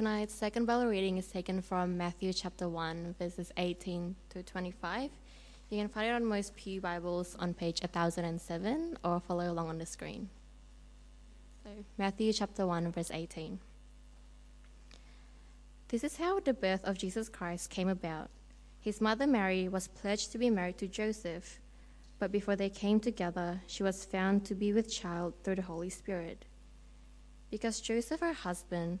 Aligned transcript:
Tonight's 0.00 0.32
second 0.32 0.64
Bible 0.64 0.86
reading 0.86 1.18
is 1.18 1.26
taken 1.26 1.60
from 1.60 1.98
Matthew 1.98 2.32
chapter 2.32 2.70
1, 2.70 3.16
verses 3.18 3.52
18 3.58 4.16
to 4.30 4.42
25. 4.42 5.10
You 5.68 5.78
can 5.78 5.88
find 5.90 6.08
it 6.08 6.12
on 6.12 6.24
most 6.24 6.56
Pew 6.56 6.80
Bibles 6.80 7.36
on 7.38 7.52
page 7.52 7.82
1007 7.82 8.96
or 9.04 9.20
follow 9.20 9.52
along 9.52 9.68
on 9.68 9.76
the 9.76 9.84
screen. 9.84 10.30
So, 11.62 11.68
Matthew 11.98 12.32
chapter 12.32 12.66
1, 12.66 12.92
verse 12.92 13.10
18. 13.12 13.58
This 15.88 16.02
is 16.02 16.16
how 16.16 16.40
the 16.40 16.54
birth 16.54 16.80
of 16.84 16.96
Jesus 16.96 17.28
Christ 17.28 17.68
came 17.68 17.90
about. 17.90 18.30
His 18.80 19.02
mother 19.02 19.26
Mary 19.26 19.68
was 19.68 19.88
pledged 19.88 20.32
to 20.32 20.38
be 20.38 20.48
married 20.48 20.78
to 20.78 20.88
Joseph, 20.88 21.60
but 22.18 22.32
before 22.32 22.56
they 22.56 22.70
came 22.70 23.00
together, 23.00 23.60
she 23.66 23.82
was 23.82 24.06
found 24.06 24.46
to 24.46 24.54
be 24.54 24.72
with 24.72 24.90
child 24.90 25.34
through 25.44 25.56
the 25.56 25.68
Holy 25.68 25.90
Spirit. 25.90 26.46
Because 27.50 27.82
Joseph, 27.82 28.20
her 28.20 28.32
husband, 28.32 29.00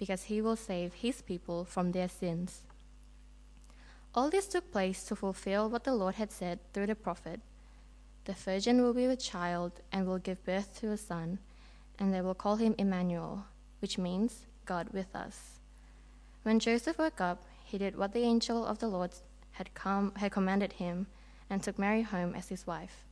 because 0.00 0.24
he 0.24 0.40
will 0.40 0.56
save 0.56 0.94
his 0.94 1.20
people 1.20 1.64
from 1.64 1.92
their 1.92 2.08
sins. 2.08 2.62
All 4.14 4.30
this 4.30 4.48
took 4.48 4.72
place 4.72 5.04
to 5.04 5.14
fulfill 5.14 5.68
what 5.68 5.84
the 5.84 5.94
Lord 5.94 6.16
had 6.16 6.32
said 6.32 6.58
through 6.72 6.86
the 6.86 6.96
prophet 6.96 7.40
The 8.24 8.32
virgin 8.32 8.82
will 8.82 8.94
be 8.94 9.06
with 9.06 9.20
child 9.20 9.72
and 9.92 10.06
will 10.06 10.18
give 10.18 10.44
birth 10.44 10.80
to 10.80 10.90
a 10.90 10.96
son, 10.96 11.38
and 11.98 12.12
they 12.12 12.22
will 12.22 12.34
call 12.34 12.56
him 12.56 12.74
Emmanuel, 12.78 13.44
which 13.80 13.98
means 13.98 14.46
God 14.64 14.88
with 14.92 15.14
us. 15.14 15.60
When 16.42 16.58
Joseph 16.58 16.98
woke 16.98 17.20
up, 17.20 17.44
he 17.64 17.76
did 17.76 17.96
what 17.96 18.12
the 18.12 18.24
angel 18.24 18.64
of 18.64 18.78
the 18.78 18.88
Lord 18.88 19.10
had, 19.52 19.74
come, 19.74 20.12
had 20.16 20.32
commanded 20.32 20.74
him 20.74 21.06
and 21.50 21.62
took 21.62 21.78
Mary 21.78 22.02
home 22.02 22.34
as 22.34 22.48
his 22.48 22.66
wife. 22.66 23.04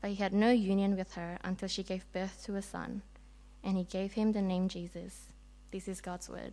But 0.00 0.10
he 0.10 0.16
had 0.16 0.32
no 0.32 0.50
union 0.50 0.96
with 0.96 1.14
her 1.14 1.38
until 1.42 1.68
she 1.68 1.82
gave 1.82 2.10
birth 2.12 2.42
to 2.44 2.54
a 2.54 2.62
son, 2.62 3.02
and 3.64 3.76
he 3.76 3.84
gave 3.84 4.12
him 4.12 4.32
the 4.32 4.42
name 4.42 4.68
Jesus. 4.68 5.29
This 5.70 5.86
is 5.86 6.00
God's 6.00 6.28
word. 6.28 6.52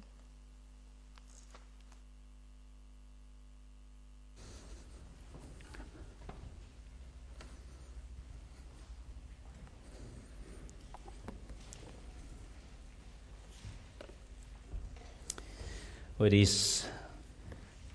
It 16.19 16.33
is 16.33 16.85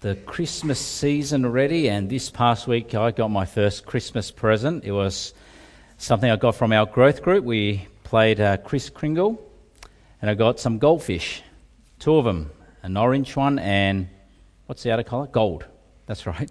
the 0.00 0.14
Christmas 0.14 0.80
season 0.80 1.44
already, 1.44 1.88
and 1.88 2.08
this 2.08 2.30
past 2.30 2.66
week 2.66 2.94
I 2.94 3.10
got 3.10 3.28
my 3.28 3.44
first 3.44 3.84
Christmas 3.84 4.30
present. 4.30 4.84
It 4.84 4.92
was 4.92 5.34
something 5.98 6.30
I 6.30 6.36
got 6.36 6.56
from 6.56 6.72
our 6.72 6.86
growth 6.86 7.22
group. 7.22 7.44
We 7.44 7.86
played 8.04 8.40
uh, 8.40 8.56
Kris 8.56 8.88
Kringle, 8.90 9.40
and 10.22 10.30
I 10.30 10.34
got 10.34 10.58
some 10.58 10.78
goldfish, 10.78 11.42
two 11.98 12.16
of 12.16 12.24
them, 12.24 12.50
an 12.82 12.96
orange 12.96 13.36
one 13.36 13.58
and 13.58 14.08
what's 14.66 14.84
the 14.84 14.92
other 14.92 15.02
colour? 15.02 15.26
Gold. 15.26 15.66
That's 16.06 16.26
right. 16.26 16.50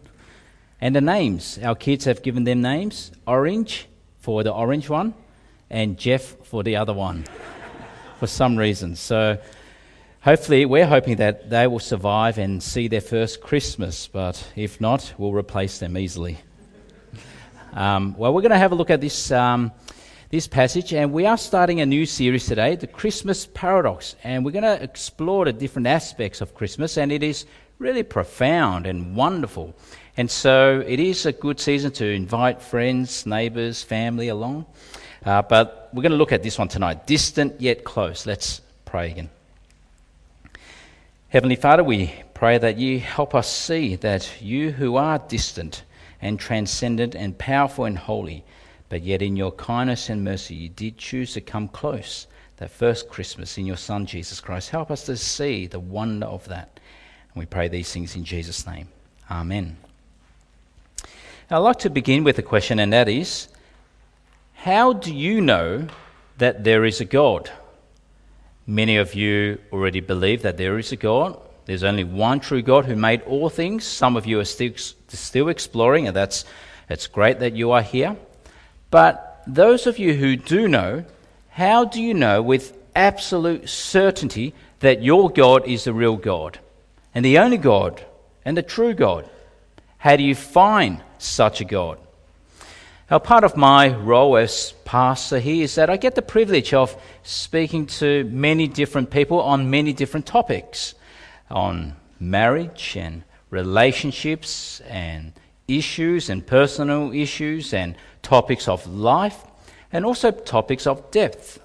And 0.80 0.96
the 0.96 1.02
names. 1.02 1.58
Our 1.64 1.76
kids 1.76 2.06
have 2.06 2.22
given 2.22 2.44
them 2.44 2.62
names 2.62 3.12
Orange 3.26 3.88
for 4.20 4.44
the 4.44 4.52
orange 4.52 4.90
one, 4.90 5.14
and 5.70 5.98
Jeff 5.98 6.22
for 6.46 6.64
the 6.64 6.76
other 6.76 6.94
one, 6.94 7.26
for 8.20 8.28
some 8.28 8.58
reason. 8.58 8.96
So 8.96 9.40
hopefully, 10.22 10.66
we're 10.66 10.86
hoping 10.86 11.16
that 11.18 11.50
they 11.50 11.66
will 11.66 11.80
survive 11.80 12.38
and 12.38 12.62
see 12.62 12.88
their 12.88 13.02
first 13.02 13.42
Christmas, 13.42 14.08
but 14.08 14.48
if 14.56 14.80
not, 14.80 15.14
we'll 15.18 15.34
replace 15.34 15.80
them 15.80 15.98
easily. 15.98 16.38
Um, 17.74 18.18
well, 18.18 18.34
we're 18.34 18.42
going 18.42 18.52
to 18.52 18.58
have 18.58 18.74
a 18.74 18.76
look 18.76 18.90
at 18.90 19.00
this, 19.00 19.32
um, 19.32 19.72
this 20.32 20.48
passage, 20.48 20.94
and 20.94 21.12
we 21.12 21.26
are 21.26 21.38
starting 21.38 21.82
a 21.82 21.86
new 21.86 22.06
series 22.06 22.46
today, 22.46 22.78
the 22.78 22.88
Christmas 22.88 23.46
Paradox, 23.48 24.16
and 24.24 24.46
we're 24.46 24.52
going 24.52 24.64
to 24.64 24.82
explore 24.82 25.44
the 25.44 25.52
different 25.52 25.88
aspects 25.88 26.40
of 26.40 26.56
Christmas, 26.56 26.98
and 26.98 27.12
it 27.12 27.22
is 27.22 27.46
really 27.80 28.02
profound 28.02 28.88
and 28.88 29.14
wonderful. 29.14 29.76
And 30.16 30.32
so 30.32 30.82
it 30.88 31.02
is 31.02 31.26
a 31.26 31.34
good 31.34 31.60
season 31.60 31.92
to 31.94 32.06
invite 32.06 32.62
friends, 32.62 33.26
neighbours, 33.26 33.84
family 33.84 34.30
along. 34.30 34.68
Uh, 35.26 35.42
but 35.42 35.90
we're 35.92 36.02
going 36.02 36.14
to 36.14 36.18
look 36.18 36.32
at 36.32 36.44
this 36.44 36.58
one 36.58 36.70
tonight 36.70 37.06
distant 37.06 37.60
yet 37.60 37.84
close. 37.84 38.26
Let's 38.26 38.62
pray 38.86 39.12
again. 39.12 39.30
Heavenly 41.28 41.58
Father, 41.58 41.84
we 41.84 42.14
pray 42.34 42.58
that 42.58 42.78
you 42.78 43.02
help 43.02 43.36
us 43.36 43.54
see 43.54 43.98
that 43.98 44.42
you 44.42 44.72
who 44.72 44.96
are 44.96 45.20
distant 45.20 45.84
and 46.22 46.40
transcendent 46.40 47.16
and 47.16 47.38
powerful 47.38 47.84
and 47.84 47.98
holy, 47.98 48.46
but 48.92 49.04
yet 49.04 49.22
in 49.22 49.38
your 49.38 49.54
kindness 49.54 50.10
and 50.10 50.22
mercy 50.22 50.54
you 50.54 50.68
did 50.68 50.98
choose 50.98 51.32
to 51.34 51.40
come 51.40 51.70
close 51.70 52.28
that 52.58 52.70
first 52.70 53.08
Christmas 53.08 53.58
in 53.58 53.66
your 53.66 53.78
Son 53.78 54.06
Jesus 54.06 54.42
Christ. 54.42 54.70
Help 54.70 54.92
us 54.92 55.06
to 55.06 55.16
see 55.16 55.66
the 55.66 55.80
wonder 55.80 56.26
of 56.26 56.46
that. 56.50 56.78
And 57.34 57.40
we 57.40 57.46
pray 57.46 57.70
these 57.70 57.90
things 57.90 58.18
in 58.18 58.26
Jesus' 58.26 58.68
name. 58.68 58.90
Amen. 59.32 59.78
I'd 61.50 61.60
like 61.60 61.80
to 61.80 61.90
begin 61.90 62.26
with 62.26 62.38
a 62.38 62.42
question, 62.42 62.80
and 62.80 62.92
that 62.92 63.08
is 63.08 63.48
How 64.56 64.92
do 64.92 65.16
you 65.16 65.40
know 65.40 65.88
that 66.38 66.66
there 66.66 66.84
is 66.84 67.00
a 67.00 67.06
God? 67.06 67.50
Many 68.68 68.98
of 68.98 69.16
you 69.16 69.58
already 69.72 70.02
believe 70.02 70.42
that 70.42 70.58
there 70.58 70.78
is 70.78 70.92
a 70.92 70.98
God. 70.98 71.40
There's 71.64 71.84
only 71.84 72.04
one 72.04 72.42
true 72.42 72.62
God 72.62 72.84
who 72.84 72.98
made 72.98 73.22
all 73.22 73.48
things. 73.48 73.86
Some 73.86 74.18
of 74.18 74.26
you 74.26 74.42
are 74.42 74.46
still, 74.46 74.74
still 74.76 75.48
exploring, 75.48 76.08
and 76.08 76.16
that's, 76.16 76.44
it's 76.90 77.08
great 77.08 77.40
that 77.40 77.56
you 77.56 77.72
are 77.72 77.82
here. 77.82 78.18
But 78.92 79.42
those 79.48 79.88
of 79.88 79.98
you 79.98 80.14
who 80.14 80.36
do 80.36 80.68
know, 80.68 81.06
how 81.50 81.86
do 81.86 82.02
you 82.02 82.14
know 82.14 82.42
with 82.42 82.78
absolute 82.96 83.68
certainty 83.68 84.54
that 84.82 85.02
your 85.02 85.30
God 85.30 85.66
is 85.66 85.86
the 85.86 85.94
real 85.94 86.18
God 86.18 86.60
and 87.16 87.26
the 87.26 87.40
only 87.40 87.58
God 87.58 88.06
and 88.46 88.56
the 88.56 88.62
true 88.62 88.94
God? 88.94 89.28
How 89.98 90.16
do 90.16 90.24
you 90.24 90.36
find 90.36 91.02
such 91.18 91.62
a 91.62 91.66
God? 91.66 92.00
Now, 93.10 93.20
part 93.20 93.44
of 93.44 93.58
my 93.58 93.94
role 93.94 94.38
as 94.38 94.74
pastor 94.86 95.40
here 95.40 95.64
is 95.64 95.76
that 95.76 95.90
I 95.90 95.98
get 95.98 96.16
the 96.16 96.22
privilege 96.22 96.74
of 96.74 96.96
speaking 97.24 97.86
to 97.88 98.24
many 98.26 98.68
different 98.68 99.10
people 99.10 99.42
on 99.42 99.70
many 99.70 99.92
different 99.92 100.26
topics 100.26 100.96
on 101.50 101.96
marriage 102.20 102.96
and 102.98 103.24
relationships 103.50 104.80
and 104.88 105.34
issues 105.78 106.30
and 106.30 106.46
personal 106.46 107.14
issues 107.14 107.74
and 107.74 107.96
topics 108.22 108.68
of 108.68 108.86
life 108.88 109.44
and 109.92 110.06
also 110.06 110.32
topics 110.32 110.88
of 110.88 111.12
depth. 111.12 111.60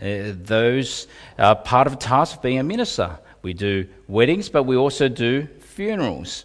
Uh, 0.00 0.32
those 0.34 1.06
are 1.38 1.56
part 1.56 1.86
of 1.86 1.94
the 1.94 1.98
task 1.98 2.36
of 2.36 2.42
being 2.42 2.58
a 2.58 2.62
minister. 2.62 3.18
We 3.42 3.54
do 3.54 3.86
weddings, 4.08 4.48
but 4.48 4.64
we 4.64 4.76
also 4.76 5.08
do 5.08 5.46
funerals. 5.60 6.44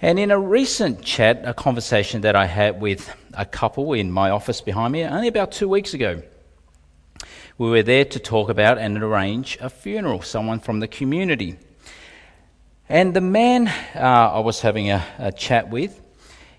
And 0.00 0.18
in 0.18 0.30
a 0.30 0.38
recent 0.38 1.02
chat, 1.02 1.42
a 1.44 1.52
conversation 1.52 2.20
that 2.20 2.36
I 2.36 2.46
had 2.46 2.80
with 2.80 3.12
a 3.34 3.44
couple 3.44 3.92
in 3.94 4.12
my 4.12 4.30
office 4.30 4.60
behind 4.60 4.92
me 4.92 5.04
only 5.04 5.28
about 5.28 5.50
two 5.50 5.68
weeks 5.68 5.94
ago, 5.94 6.22
we 7.56 7.68
were 7.68 7.82
there 7.82 8.04
to 8.04 8.18
talk 8.20 8.48
about 8.48 8.78
and 8.78 9.02
arrange 9.02 9.58
a 9.60 9.68
funeral, 9.68 10.22
someone 10.22 10.60
from 10.60 10.78
the 10.78 10.86
community. 10.86 11.58
And 12.90 13.12
the 13.12 13.20
man 13.20 13.68
uh, 13.68 13.98
I 13.98 14.38
was 14.40 14.62
having 14.62 14.90
a, 14.90 15.04
a 15.18 15.30
chat 15.30 15.68
with, 15.68 16.00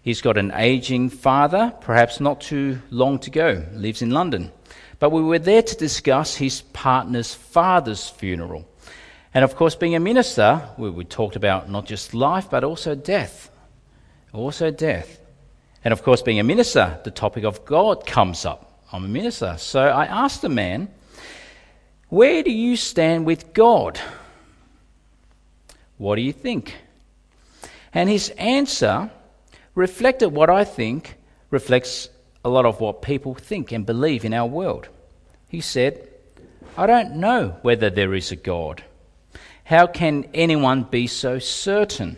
he's 0.03 0.21
got 0.21 0.38
an 0.38 0.51
aging 0.53 1.09
father, 1.09 1.74
perhaps 1.81 2.19
not 2.19 2.42
too 2.42 2.80
long 2.92 3.18
to 3.19 3.31
go, 3.31 3.65
lives 3.74 4.03
in 4.03 4.12
London. 4.12 4.51
But 5.00 5.09
we 5.09 5.24
were 5.24 5.39
there 5.39 5.63
to 5.63 5.75
discuss 5.75 6.36
his 6.36 6.62
partner's 6.62 7.33
father's 7.33 8.09
funeral. 8.09 8.69
And 9.33 9.44
of 9.44 9.56
course, 9.56 9.75
being 9.75 9.95
a 9.95 10.00
minister, 10.00 10.69
we, 10.77 10.92
we 10.92 11.03
talked 11.03 11.36
about 11.36 11.69
not 11.69 11.88
just 11.88 12.13
life, 12.13 12.48
but 12.51 12.63
also 12.63 12.94
death. 12.94 13.50
Also 14.31 14.69
death. 14.69 15.19
And 15.83 15.94
of 15.94 16.03
course, 16.03 16.21
being 16.21 16.39
a 16.39 16.44
minister, 16.44 17.00
the 17.06 17.12
topic 17.12 17.44
of 17.44 17.65
God 17.65 18.06
comes 18.06 18.45
up. 18.45 18.83
I'm 18.92 19.06
a 19.06 19.07
minister. 19.07 19.56
So 19.57 19.81
I 19.81 20.06
asked 20.06 20.44
the 20.44 20.50
man, 20.50 20.89
Where 22.09 22.44
do 22.44 22.51
you 22.51 22.75
stand 22.75 23.25
with 23.25 23.53
God? 23.53 24.00
What 26.00 26.16
do 26.16 26.22
you 26.22 26.31
think? 26.31 26.75
And 27.94 28.10
his 28.10 28.30
answer 28.38 29.12
reflected 29.75 30.30
what 30.30 30.50
I 30.50 30.63
think 30.63 31.18
reflects 31.51 32.07
a 32.46 32.50
lot 32.50 32.66
of 32.66 32.80
what 32.80 33.01
people 33.01 33.36
think 33.36 33.74
and 33.74 33.86
believe 33.86 34.24
in 34.24 34.34
our 34.34 34.48
world. 34.48 34.88
He 35.50 35.60
said, 35.60 36.07
I 36.78 36.88
don't 36.88 37.18
know 37.18 37.57
whether 37.63 37.90
there 37.90 38.13
is 38.13 38.31
a 38.31 38.38
God. 38.38 38.81
How 39.66 39.88
can 39.88 40.30
anyone 40.34 40.84
be 40.84 41.06
so 41.06 41.38
certain? 41.38 42.16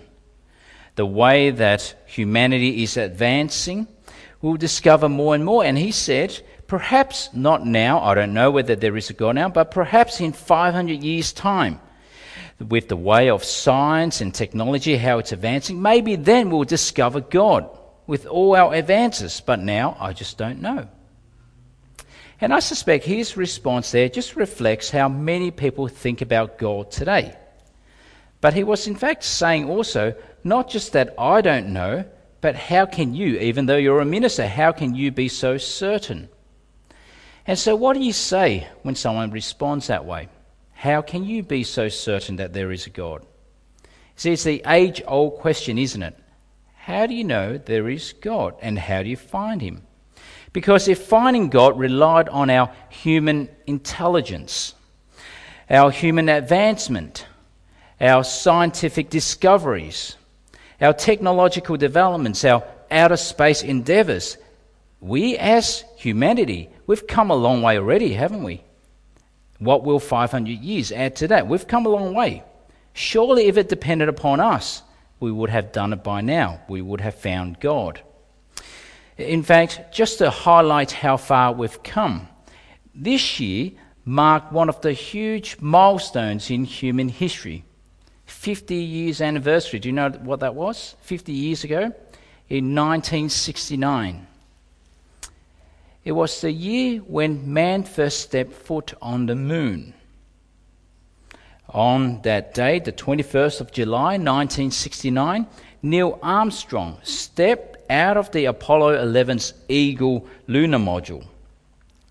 The 0.96 1.06
way 1.06 1.50
that 1.50 1.96
humanity 2.06 2.84
is 2.84 2.98
advancing, 2.98 3.88
we'll 4.44 4.58
discover 4.58 5.10
more 5.10 5.34
and 5.34 5.44
more. 5.44 5.64
And 5.64 5.76
he 5.76 5.92
said, 5.92 6.40
perhaps 6.68 7.30
not 7.34 7.66
now, 7.66 8.00
I 8.00 8.14
don't 8.14 8.36
know 8.36 8.52
whether 8.52 8.76
there 8.76 8.96
is 8.96 9.10
a 9.10 9.14
God 9.14 9.36
now, 9.36 9.50
but 9.50 9.72
perhaps 9.72 10.22
in 10.22 10.34
500 10.34 11.02
years' 11.02 11.34
time, 11.34 11.80
with 12.70 12.88
the 12.88 12.96
way 12.96 13.30
of 13.30 13.44
science 13.44 14.22
and 14.22 14.34
technology, 14.34 14.98
how 14.98 15.20
it's 15.20 15.32
advancing, 15.32 15.82
maybe 15.82 16.16
then 16.16 16.50
we'll 16.50 16.64
discover 16.64 17.22
God 17.22 17.70
with 18.08 18.26
all 18.26 18.56
our 18.56 18.74
advances. 18.74 19.42
But 19.42 19.60
now, 19.60 19.98
I 20.00 20.14
just 20.14 20.38
don't 20.38 20.62
know. 20.62 20.88
And 22.40 22.54
I 22.54 22.60
suspect 22.60 23.06
his 23.06 23.38
response 23.38 23.92
there 23.92 24.10
just 24.10 24.36
reflects 24.36 24.90
how 24.90 25.08
many 25.08 25.52
people 25.52 25.88
think 25.88 26.22
about 26.22 26.58
God 26.58 26.92
today. 26.92 27.36
But 28.42 28.56
he 28.56 28.64
was 28.64 28.88
in 28.88 28.96
fact 28.96 29.24
saying 29.24 29.70
also, 29.70 30.16
not 30.44 30.68
just 30.68 30.94
that 30.94 31.14
I 31.20 31.42
don't 31.42 31.74
know, 31.74 32.06
but 32.42 32.56
how 32.56 32.88
can 32.88 33.14
you, 33.14 33.38
even 33.38 33.68
though 33.68 33.78
you're 33.78 34.02
a 34.02 34.06
minister, 34.06 34.48
how 34.48 34.72
can 34.72 34.96
you 34.96 35.12
be 35.12 35.28
so 35.28 35.60
certain? 35.60 36.28
And 37.46 37.58
so, 37.58 37.76
what 37.76 37.94
do 37.94 38.00
you 38.00 38.14
say 38.14 38.68
when 38.82 38.96
someone 38.96 39.30
responds 39.30 39.88
that 39.88 40.06
way? 40.06 40.28
How 40.82 41.04
can 41.04 41.26
you 41.26 41.44
be 41.44 41.64
so 41.64 41.90
certain 41.90 42.38
that 42.38 42.54
there 42.54 42.72
is 42.72 42.88
a 42.88 42.90
God? 42.90 43.24
See, 44.16 44.32
it's 44.32 44.46
the 44.46 44.64
age 44.66 45.00
old 45.06 45.36
question, 45.36 45.78
isn't 45.78 46.02
it? 46.02 46.18
How 46.74 47.06
do 47.06 47.14
you 47.14 47.24
know 47.24 47.60
there 47.60 47.88
is 47.88 48.14
God 48.14 48.56
and 48.64 48.80
how 48.80 49.04
do 49.04 49.10
you 49.10 49.16
find 49.16 49.62
him? 49.62 49.84
Because 50.54 50.88
if 50.88 51.04
finding 51.04 51.50
God 51.50 51.78
relied 51.78 52.30
on 52.30 52.50
our 52.50 52.74
human 52.90 53.48
intelligence, 53.68 54.74
our 55.70 55.92
human 55.92 56.30
advancement, 56.30 57.28
our 58.00 58.24
scientific 58.24 59.12
discoveries, 59.12 60.16
our 60.82 60.94
technological 60.94 61.78
developments, 61.78 62.44
our 62.44 62.64
outer 62.90 63.18
space 63.18 63.62
endeavors, 63.62 64.36
we 65.00 65.38
as 65.38 65.84
humanity, 65.96 66.72
we've 66.88 67.06
come 67.06 67.30
a 67.30 67.36
long 67.36 67.62
way 67.62 67.78
already, 67.78 68.14
haven't 68.14 68.42
we? 68.42 68.64
What 69.62 69.84
will 69.84 70.00
500 70.00 70.50
years 70.50 70.92
add 70.92 71.16
to 71.18 71.28
that? 71.28 71.48
We've 71.48 71.68
come 71.68 71.86
a 71.86 71.90
long 71.90 72.16
way. 72.16 72.44
Surely, 72.94 73.46
if 73.46 73.58
it 73.58 73.70
depended 73.70 74.10
upon 74.10 74.40
us, 74.40 74.82
we 75.20 75.32
would 75.32 75.52
have 75.52 75.72
done 75.72 75.94
it 75.94 76.04
by 76.04 76.22
now. 76.22 76.62
We 76.68 76.82
would 76.82 77.00
have 77.00 77.14
found 77.14 77.60
God. 77.60 78.02
In 79.20 79.44
fact, 79.44 79.94
just 79.94 80.18
to 80.18 80.32
highlight 80.32 80.92
how 80.92 81.16
far 81.16 81.54
we've 81.54 81.84
come, 81.84 82.28
this 82.96 83.40
year 83.40 83.74
marked 84.04 84.52
one 84.52 84.68
of 84.68 84.82
the 84.82 84.94
huge 84.94 85.58
milestones 85.62 86.50
in 86.50 86.64
human 86.64 87.08
history. 87.10 87.64
50 88.26 88.74
years 88.74 89.22
anniversary. 89.22 89.80
Do 89.80 89.90
you 89.90 89.94
know 89.94 90.10
what 90.10 90.40
that 90.40 90.56
was? 90.56 90.96
50 91.02 91.34
years 91.34 91.64
ago? 91.64 91.94
In 92.50 92.74
1969. 92.74 94.26
It 96.04 96.14
was 96.14 96.42
the 96.42 96.52
year 96.52 97.00
when 97.00 97.54
man 97.54 97.84
first 97.84 98.22
stepped 98.22 98.54
foot 98.54 98.94
on 99.02 99.28
the 99.28 99.36
moon. 99.36 99.94
On 101.70 102.22
that 102.24 102.54
day, 102.54 102.80
the 102.80 102.92
21st 102.92 103.62
of 103.62 103.72
July 103.72 104.18
1969, 104.18 105.48
Neil 105.84 106.20
Armstrong 106.22 106.98
stepped 107.04 107.78
out 107.90 108.18
of 108.18 108.32
the 108.32 108.46
Apollo 108.46 109.06
11's 109.06 109.54
Eagle 109.70 110.28
lunar 110.48 110.80
module, 110.80 111.26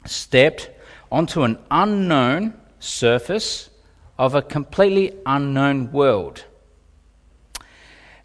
stepped 0.06 0.70
onto 1.10 1.42
an 1.42 1.58
unknown 1.70 2.54
surface 2.78 3.70
of 4.18 4.34
a 4.34 4.42
completely 4.42 5.14
unknown 5.26 5.90
world. 5.92 6.44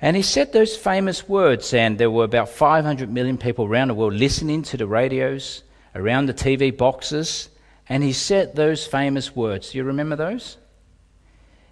And 0.05 0.15
he 0.15 0.21
said 0.21 0.53
those 0.53 0.77
famous 0.77 1.27
words, 1.27 1.73
and 1.73 1.97
there 1.97 2.11
were 2.11 2.25
about 2.25 2.49
500 2.49 3.11
million 3.11 3.39
people 3.39 3.65
around 3.65 3.87
the 3.87 3.95
world 3.95 4.13
listening 4.13 4.61
to 4.61 4.77
the 4.77 4.85
radios, 4.85 5.63
around 5.95 6.27
the 6.27 6.33
TV 6.35 6.77
boxes, 6.77 7.49
and 7.89 8.03
he 8.03 8.13
said 8.13 8.55
those 8.55 8.85
famous 8.85 9.35
words. 9.35 9.71
Do 9.71 9.79
you 9.79 9.83
remember 9.83 10.15
those? 10.15 10.57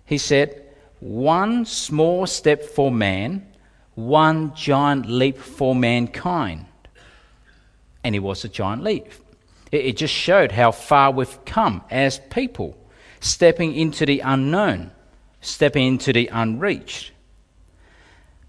He 0.04 0.18
said, 0.18 0.64
One 1.00 1.66
small 1.66 2.26
step 2.26 2.64
for 2.64 2.90
man, 2.92 3.48
one 3.94 4.56
giant 4.56 5.08
leap 5.08 5.38
for 5.38 5.76
mankind. 5.76 6.66
And 8.04 8.16
it 8.16 8.20
was 8.22 8.44
a 8.44 8.50
giant 8.50 8.84
leap. 8.84 9.12
It, 9.72 9.96
just 9.96 10.16
showed 10.16 10.52
how 10.52 10.72
far 10.72 11.12
we've 11.12 11.46
come 11.46 11.84
as 11.92 12.18
people 12.32 12.76
stepping 13.20 13.76
into 13.76 14.08
the 14.08 14.22
unknown, 14.22 14.90
stepping 15.42 15.86
into 15.86 16.14
the 16.14 16.32
unreached. 16.34 17.13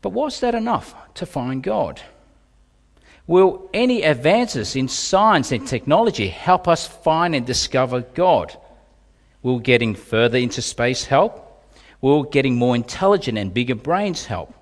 But 0.04 0.12
was 0.12 0.40
that 0.40 0.54
enough 0.54 0.94
to 1.14 1.24
find 1.24 1.62
God? 1.62 2.02
Will 3.26 3.70
any 3.72 4.02
advances 4.02 4.76
in 4.76 4.86
science 4.86 5.50
and 5.50 5.66
technology 5.66 6.28
help 6.28 6.68
us 6.68 6.86
find 6.86 7.34
and 7.34 7.46
discover 7.46 8.02
God? 8.02 8.54
Will 9.42 9.60
getting 9.60 9.94
further 9.94 10.36
into 10.36 10.60
space 10.60 11.06
help? 11.06 11.64
Will 12.02 12.22
getting 12.22 12.56
more 12.56 12.76
intelligent 12.76 13.38
and 13.38 13.54
bigger 13.54 13.74
brains 13.74 14.26
help? 14.26 14.52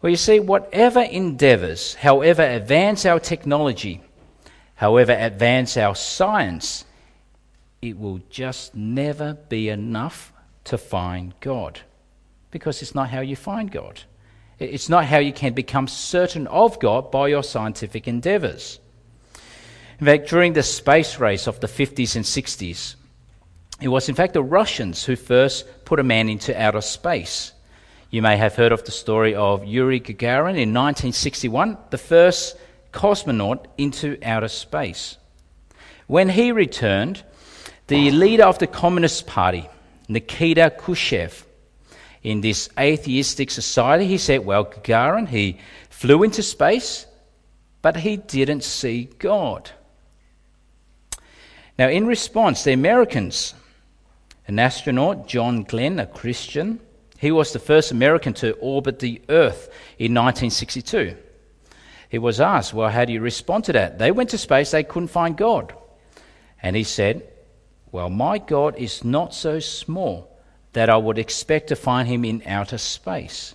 Well, 0.00 0.10
you 0.10 0.16
see, 0.16 0.38
whatever 0.38 1.00
endeavors, 1.00 1.94
however 1.94 2.44
advance 2.44 3.04
our 3.04 3.18
technology, 3.18 4.02
however 4.76 5.16
advance 5.18 5.76
our 5.76 5.96
science, 5.96 6.84
it 7.82 7.98
will 7.98 8.20
just 8.30 8.72
never 8.72 9.34
be 9.34 9.68
enough 9.68 10.32
to 10.62 10.78
find 10.78 11.34
God. 11.40 11.80
Because 12.50 12.82
it's 12.82 12.94
not 12.94 13.10
how 13.10 13.20
you 13.20 13.36
find 13.36 13.70
God. 13.70 14.02
It's 14.58 14.88
not 14.88 15.04
how 15.04 15.18
you 15.18 15.32
can 15.32 15.52
become 15.52 15.86
certain 15.86 16.46
of 16.46 16.80
God 16.80 17.10
by 17.10 17.28
your 17.28 17.42
scientific 17.42 18.08
endeavors. 18.08 18.80
In 20.00 20.06
fact, 20.06 20.28
during 20.28 20.52
the 20.52 20.62
space 20.62 21.18
race 21.18 21.46
of 21.46 21.60
the 21.60 21.66
50s 21.66 22.16
and 22.16 22.24
60s, 22.24 22.96
it 23.80 23.88
was 23.88 24.08
in 24.08 24.14
fact 24.14 24.32
the 24.34 24.42
Russians 24.42 25.04
who 25.04 25.16
first 25.16 25.66
put 25.84 26.00
a 26.00 26.04
man 26.04 26.28
into 26.28 26.58
outer 26.60 26.80
space. 26.80 27.52
You 28.10 28.22
may 28.22 28.36
have 28.36 28.54
heard 28.54 28.72
of 28.72 28.84
the 28.84 28.92
story 28.92 29.34
of 29.34 29.64
Yuri 29.64 30.00
Gagarin 30.00 30.56
in 30.56 30.72
1961, 30.72 31.76
the 31.90 31.98
first 31.98 32.56
cosmonaut 32.92 33.66
into 33.76 34.18
outer 34.22 34.48
space. 34.48 35.18
When 36.06 36.28
he 36.28 36.52
returned, 36.52 37.22
the 37.88 38.10
leader 38.10 38.44
of 38.44 38.58
the 38.58 38.66
Communist 38.66 39.26
Party, 39.26 39.68
Nikita 40.08 40.70
Khrushchev, 40.78 41.45
in 42.26 42.40
this 42.40 42.68
atheistic 42.76 43.52
society, 43.52 44.04
he 44.04 44.18
said, 44.18 44.44
Well, 44.44 44.64
Gagarin, 44.64 45.28
he 45.28 45.58
flew 45.90 46.24
into 46.24 46.42
space, 46.42 47.06
but 47.82 47.98
he 47.98 48.16
didn't 48.16 48.64
see 48.64 49.04
God. 49.20 49.70
Now, 51.78 51.88
in 51.88 52.04
response, 52.04 52.64
the 52.64 52.72
Americans, 52.72 53.54
an 54.48 54.58
astronaut, 54.58 55.28
John 55.28 55.62
Glenn, 55.62 56.00
a 56.00 56.06
Christian, 56.06 56.80
he 57.16 57.30
was 57.30 57.52
the 57.52 57.60
first 57.60 57.92
American 57.92 58.34
to 58.34 58.54
orbit 58.54 58.98
the 58.98 59.22
Earth 59.28 59.68
in 59.96 60.12
1962. 60.12 61.16
He 62.08 62.18
was 62.18 62.40
asked, 62.40 62.74
Well, 62.74 62.90
how 62.90 63.04
do 63.04 63.12
you 63.12 63.20
respond 63.20 63.62
to 63.66 63.72
that? 63.74 64.00
They 64.00 64.10
went 64.10 64.30
to 64.30 64.38
space, 64.38 64.72
they 64.72 64.82
couldn't 64.82 65.08
find 65.08 65.36
God. 65.36 65.72
And 66.60 66.74
he 66.74 66.82
said, 66.82 67.22
well, 67.92 68.10
my 68.10 68.38
God 68.38 68.76
is 68.76 69.04
not 69.04 69.32
so 69.32 69.60
small 69.60 70.35
that 70.76 70.90
I 70.90 70.96
would 70.98 71.18
expect 71.18 71.68
to 71.68 71.76
find 71.76 72.06
him 72.06 72.22
in 72.22 72.42
outer 72.44 72.76
space. 72.76 73.54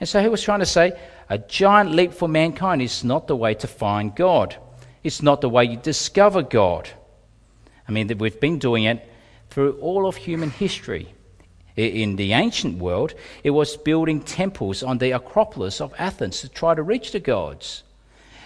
And 0.00 0.08
so 0.08 0.22
he 0.22 0.28
was 0.28 0.42
trying 0.42 0.60
to 0.60 0.66
say 0.66 0.98
a 1.28 1.36
giant 1.36 1.90
leap 1.90 2.14
for 2.14 2.26
mankind 2.26 2.80
is 2.80 3.04
not 3.04 3.26
the 3.26 3.36
way 3.36 3.52
to 3.56 3.66
find 3.66 4.14
God. 4.14 4.56
It's 5.04 5.20
not 5.20 5.42
the 5.42 5.50
way 5.50 5.64
you 5.66 5.76
discover 5.76 6.40
God. 6.40 6.88
I 7.86 7.92
mean, 7.92 8.08
we've 8.16 8.40
been 8.40 8.58
doing 8.58 8.84
it 8.84 9.06
through 9.50 9.72
all 9.80 10.06
of 10.06 10.16
human 10.16 10.48
history. 10.48 11.14
In 11.76 12.16
the 12.16 12.32
ancient 12.32 12.78
world, 12.78 13.12
it 13.44 13.50
was 13.50 13.76
building 13.76 14.22
temples 14.22 14.82
on 14.82 14.96
the 14.96 15.10
Acropolis 15.10 15.82
of 15.82 15.92
Athens 15.98 16.40
to 16.40 16.48
try 16.48 16.74
to 16.74 16.82
reach 16.82 17.12
the 17.12 17.20
gods 17.20 17.82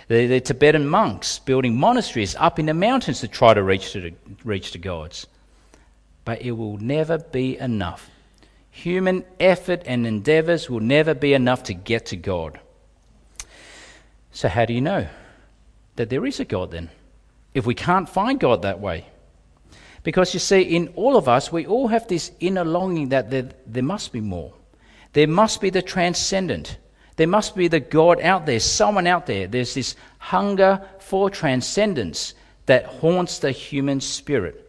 the, 0.09 0.27
the 0.27 0.41
Tibetan 0.41 0.87
monks 0.87 1.39
building 1.39 1.77
monasteries 1.77 2.35
up 2.37 2.59
in 2.59 2.67
the 2.67 2.75
mountains 2.75 3.21
to 3.21 3.29
try 3.29 3.55
to 3.55 3.63
reach, 3.63 3.93
to 3.93 4.01
the, 4.01 4.15
reach 4.45 4.73
the 4.73 4.79
gods. 4.79 5.27
But 6.27 6.43
it 6.43 6.51
will 6.51 6.77
never 6.77 7.19
be 7.19 7.57
enough. 7.57 8.11
Human 8.71 9.25
effort 9.41 9.83
and 9.87 10.07
endeavors 10.07 10.69
will 10.69 10.81
never 10.81 11.15
be 11.15 11.33
enough 11.33 11.63
to 11.63 11.73
get 11.73 12.07
to 12.07 12.17
God. 12.17 12.61
So, 14.33 14.49
how 14.49 14.67
do 14.67 14.75
you 14.75 14.83
know 14.83 15.07
that 15.95 16.11
there 16.11 16.27
is 16.27 16.41
a 16.41 16.45
God 16.45 16.73
then? 16.73 16.91
If 17.55 17.65
we 17.65 17.75
can't 17.75 18.09
find 18.09 18.39
God 18.39 18.63
that 18.63 18.81
way? 18.81 19.07
Because 20.03 20.35
you 20.35 20.41
see, 20.41 20.63
in 20.63 20.89
all 20.97 21.17
of 21.17 21.29
us, 21.29 21.51
we 21.51 21.65
all 21.65 21.89
have 21.89 22.07
this 22.09 22.33
inner 22.41 22.65
longing 22.65 23.11
that 23.11 23.31
there, 23.31 23.49
there 23.65 23.83
must 23.83 24.13
be 24.13 24.21
more. 24.21 24.53
There 25.13 25.29
must 25.29 25.61
be 25.61 25.71
the 25.71 25.81
transcendent. 25.81 26.77
There 27.15 27.29
must 27.29 27.55
be 27.55 27.69
the 27.69 27.81
God 27.81 28.21
out 28.21 28.47
there, 28.47 28.61
someone 28.61 29.07
out 29.07 29.27
there. 29.27 29.47
There's 29.47 29.75
this 29.75 29.95
hunger 30.19 30.87
for 30.99 31.31
transcendence 31.31 32.35
that 32.67 32.85
haunts 32.85 33.39
the 33.39 33.53
human 33.53 34.01
spirit. 34.01 34.66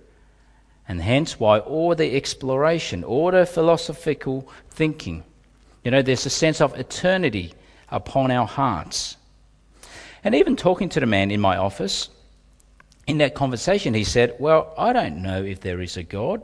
And 0.87 1.01
hence 1.01 1.39
why 1.39 1.59
all 1.59 1.95
the 1.95 2.15
exploration, 2.15 3.03
all 3.03 3.31
the 3.31 3.45
philosophical 3.45 4.47
thinking, 4.69 5.23
you 5.83 5.91
know, 5.91 6.01
there's 6.01 6.25
a 6.25 6.29
sense 6.29 6.61
of 6.61 6.77
eternity 6.79 7.53
upon 7.89 8.31
our 8.31 8.47
hearts. 8.47 9.17
And 10.23 10.35
even 10.35 10.55
talking 10.55 10.89
to 10.89 10.99
the 10.99 11.05
man 11.05 11.31
in 11.31 11.41
my 11.41 11.57
office, 11.57 12.09
in 13.05 13.19
that 13.19 13.35
conversation, 13.35 13.93
he 13.93 14.03
said, 14.03 14.35
Well, 14.39 14.73
I 14.77 14.93
don't 14.93 15.21
know 15.21 15.43
if 15.43 15.61
there 15.61 15.79
is 15.81 15.97
a 15.97 16.03
God, 16.03 16.41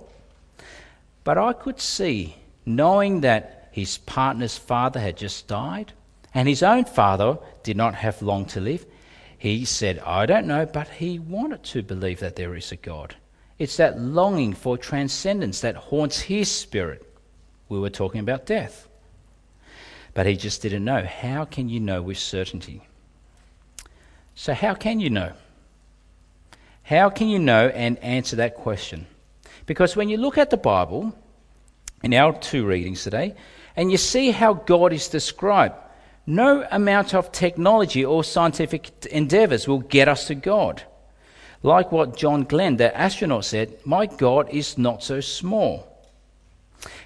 but 1.23 1.38
I 1.38 1.53
could 1.53 1.79
see, 1.79 2.35
knowing 2.65 3.21
that 3.21 3.69
his 3.71 3.97
partner's 3.97 4.57
father 4.57 5.00
had 5.00 5.17
just 5.17 5.47
died, 5.47 5.93
and 6.33 6.47
his 6.47 6.63
own 6.63 6.85
father 6.85 7.38
did 7.63 7.77
not 7.77 7.95
have 7.95 8.21
long 8.21 8.45
to 8.45 8.62
live, 8.62 8.85
he 9.38 9.65
said, 9.65 10.00
I 10.00 10.25
don't 10.25 10.47
know, 10.47 10.65
but 10.65 10.88
he 10.88 11.19
wanted 11.19 11.63
to 11.63 11.83
believe 11.83 12.21
that 12.21 12.38
there 12.38 12.55
is 12.55 12.71
a 12.71 12.77
God. 12.77 13.15
It's 13.63 13.77
that 13.77 13.98
longing 13.98 14.51
for 14.55 14.77
transcendence 14.77 15.62
that 15.62 15.77
haunts 15.77 16.20
his 16.20 16.51
spirit. 16.51 17.10
We 17.70 17.79
were 17.79 17.89
talking 17.89 18.20
about 18.20 18.46
death. 18.46 18.89
But 20.13 20.25
he 20.25 20.36
just 20.36 20.62
didn't 20.62 20.84
know. 20.84 21.05
How 21.05 21.46
can 21.46 21.70
you 21.70 21.79
know 21.79 22.01
with 22.01 22.17
certainty? 22.17 22.82
So, 24.36 24.53
how 24.53 24.74
can 24.74 25.00
you 25.00 25.10
know? 25.10 25.32
How 26.84 27.10
can 27.10 27.29
you 27.29 27.39
know 27.39 27.70
and 27.70 27.98
answer 28.00 28.36
that 28.36 28.55
question? 28.55 29.08
Because 29.65 29.96
when 29.96 30.10
you 30.10 30.17
look 30.17 30.38
at 30.38 30.50
the 30.50 30.58
Bible, 30.58 31.15
in 32.03 32.13
our 32.13 32.38
two 32.38 32.65
readings 32.65 33.01
today, 33.01 33.34
and 33.77 33.89
you 33.89 33.98
see 33.98 34.32
how 34.32 34.55
God 34.55 34.91
is 34.91 35.08
described, 35.08 35.75
no 36.27 36.67
amount 36.70 37.15
of 37.15 37.32
technology 37.32 38.03
or 38.03 38.25
scientific 38.25 39.05
endeavors 39.05 39.70
will 39.70 39.79
get 39.79 40.10
us 40.10 40.27
to 40.27 40.36
God. 40.36 40.84
Like 41.63 41.93
what 41.93 42.17
John 42.17 42.43
Glenn, 42.43 42.75
the 42.75 42.96
astronaut, 42.96 43.46
said, 43.46 43.77
My 43.86 44.05
God 44.05 44.50
is 44.50 44.77
not 44.77 45.01
so 45.01 45.22
small. 45.22 45.88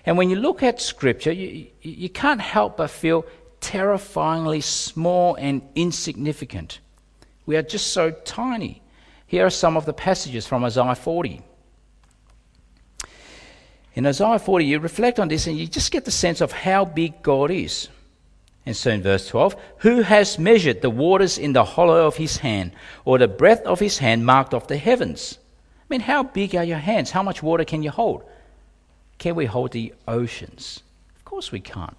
And 0.05 0.17
when 0.17 0.31
you 0.31 0.35
look 0.35 0.63
at 0.63 0.81
Scripture, 0.81 1.31
you, 1.31 1.67
you 1.81 2.09
can't 2.09 2.41
help 2.41 2.77
but 2.77 2.89
feel 2.89 3.25
terrifyingly 3.61 4.61
small 4.61 5.35
and 5.35 5.61
insignificant. 5.75 6.79
We 7.45 7.55
are 7.55 7.61
just 7.61 7.93
so 7.93 8.11
tiny. 8.11 8.81
Here 9.27 9.45
are 9.45 9.51
some 9.51 9.77
of 9.77 9.85
the 9.85 9.93
passages 9.93 10.47
from 10.47 10.63
Isaiah 10.63 10.95
40. 10.95 11.41
In 13.93 14.05
Isaiah 14.05 14.39
40, 14.39 14.65
you 14.65 14.79
reflect 14.79 15.19
on 15.19 15.27
this 15.27 15.47
and 15.47 15.57
you 15.57 15.67
just 15.67 15.91
get 15.91 16.05
the 16.05 16.11
sense 16.11 16.41
of 16.41 16.51
how 16.51 16.85
big 16.85 17.21
God 17.21 17.51
is. 17.51 17.89
And 18.67 18.75
so 18.75 18.91
in 18.91 19.01
verse 19.01 19.25
12, 19.29 19.55
who 19.77 20.01
has 20.01 20.37
measured 20.37 20.81
the 20.81 20.89
waters 20.89 21.37
in 21.37 21.53
the 21.53 21.63
hollow 21.63 22.05
of 22.05 22.17
his 22.17 22.35
hand, 22.35 22.73
or 23.05 23.17
the 23.17 23.29
breadth 23.29 23.65
of 23.65 23.79
his 23.79 23.99
hand 23.99 24.25
marked 24.25 24.53
off 24.53 24.67
the 24.67 24.75
heavens? 24.75 25.39
I 25.79 25.85
mean, 25.87 26.01
how 26.01 26.23
big 26.23 26.53
are 26.53 26.65
your 26.65 26.77
hands? 26.77 27.11
How 27.11 27.23
much 27.23 27.41
water 27.41 27.63
can 27.63 27.81
you 27.81 27.91
hold? 27.91 28.23
Can 29.19 29.35
we 29.35 29.45
hold 29.45 29.71
the 29.71 29.93
oceans? 30.05 30.83
Of 31.15 31.23
course 31.23 31.49
we 31.49 31.61
can't. 31.61 31.95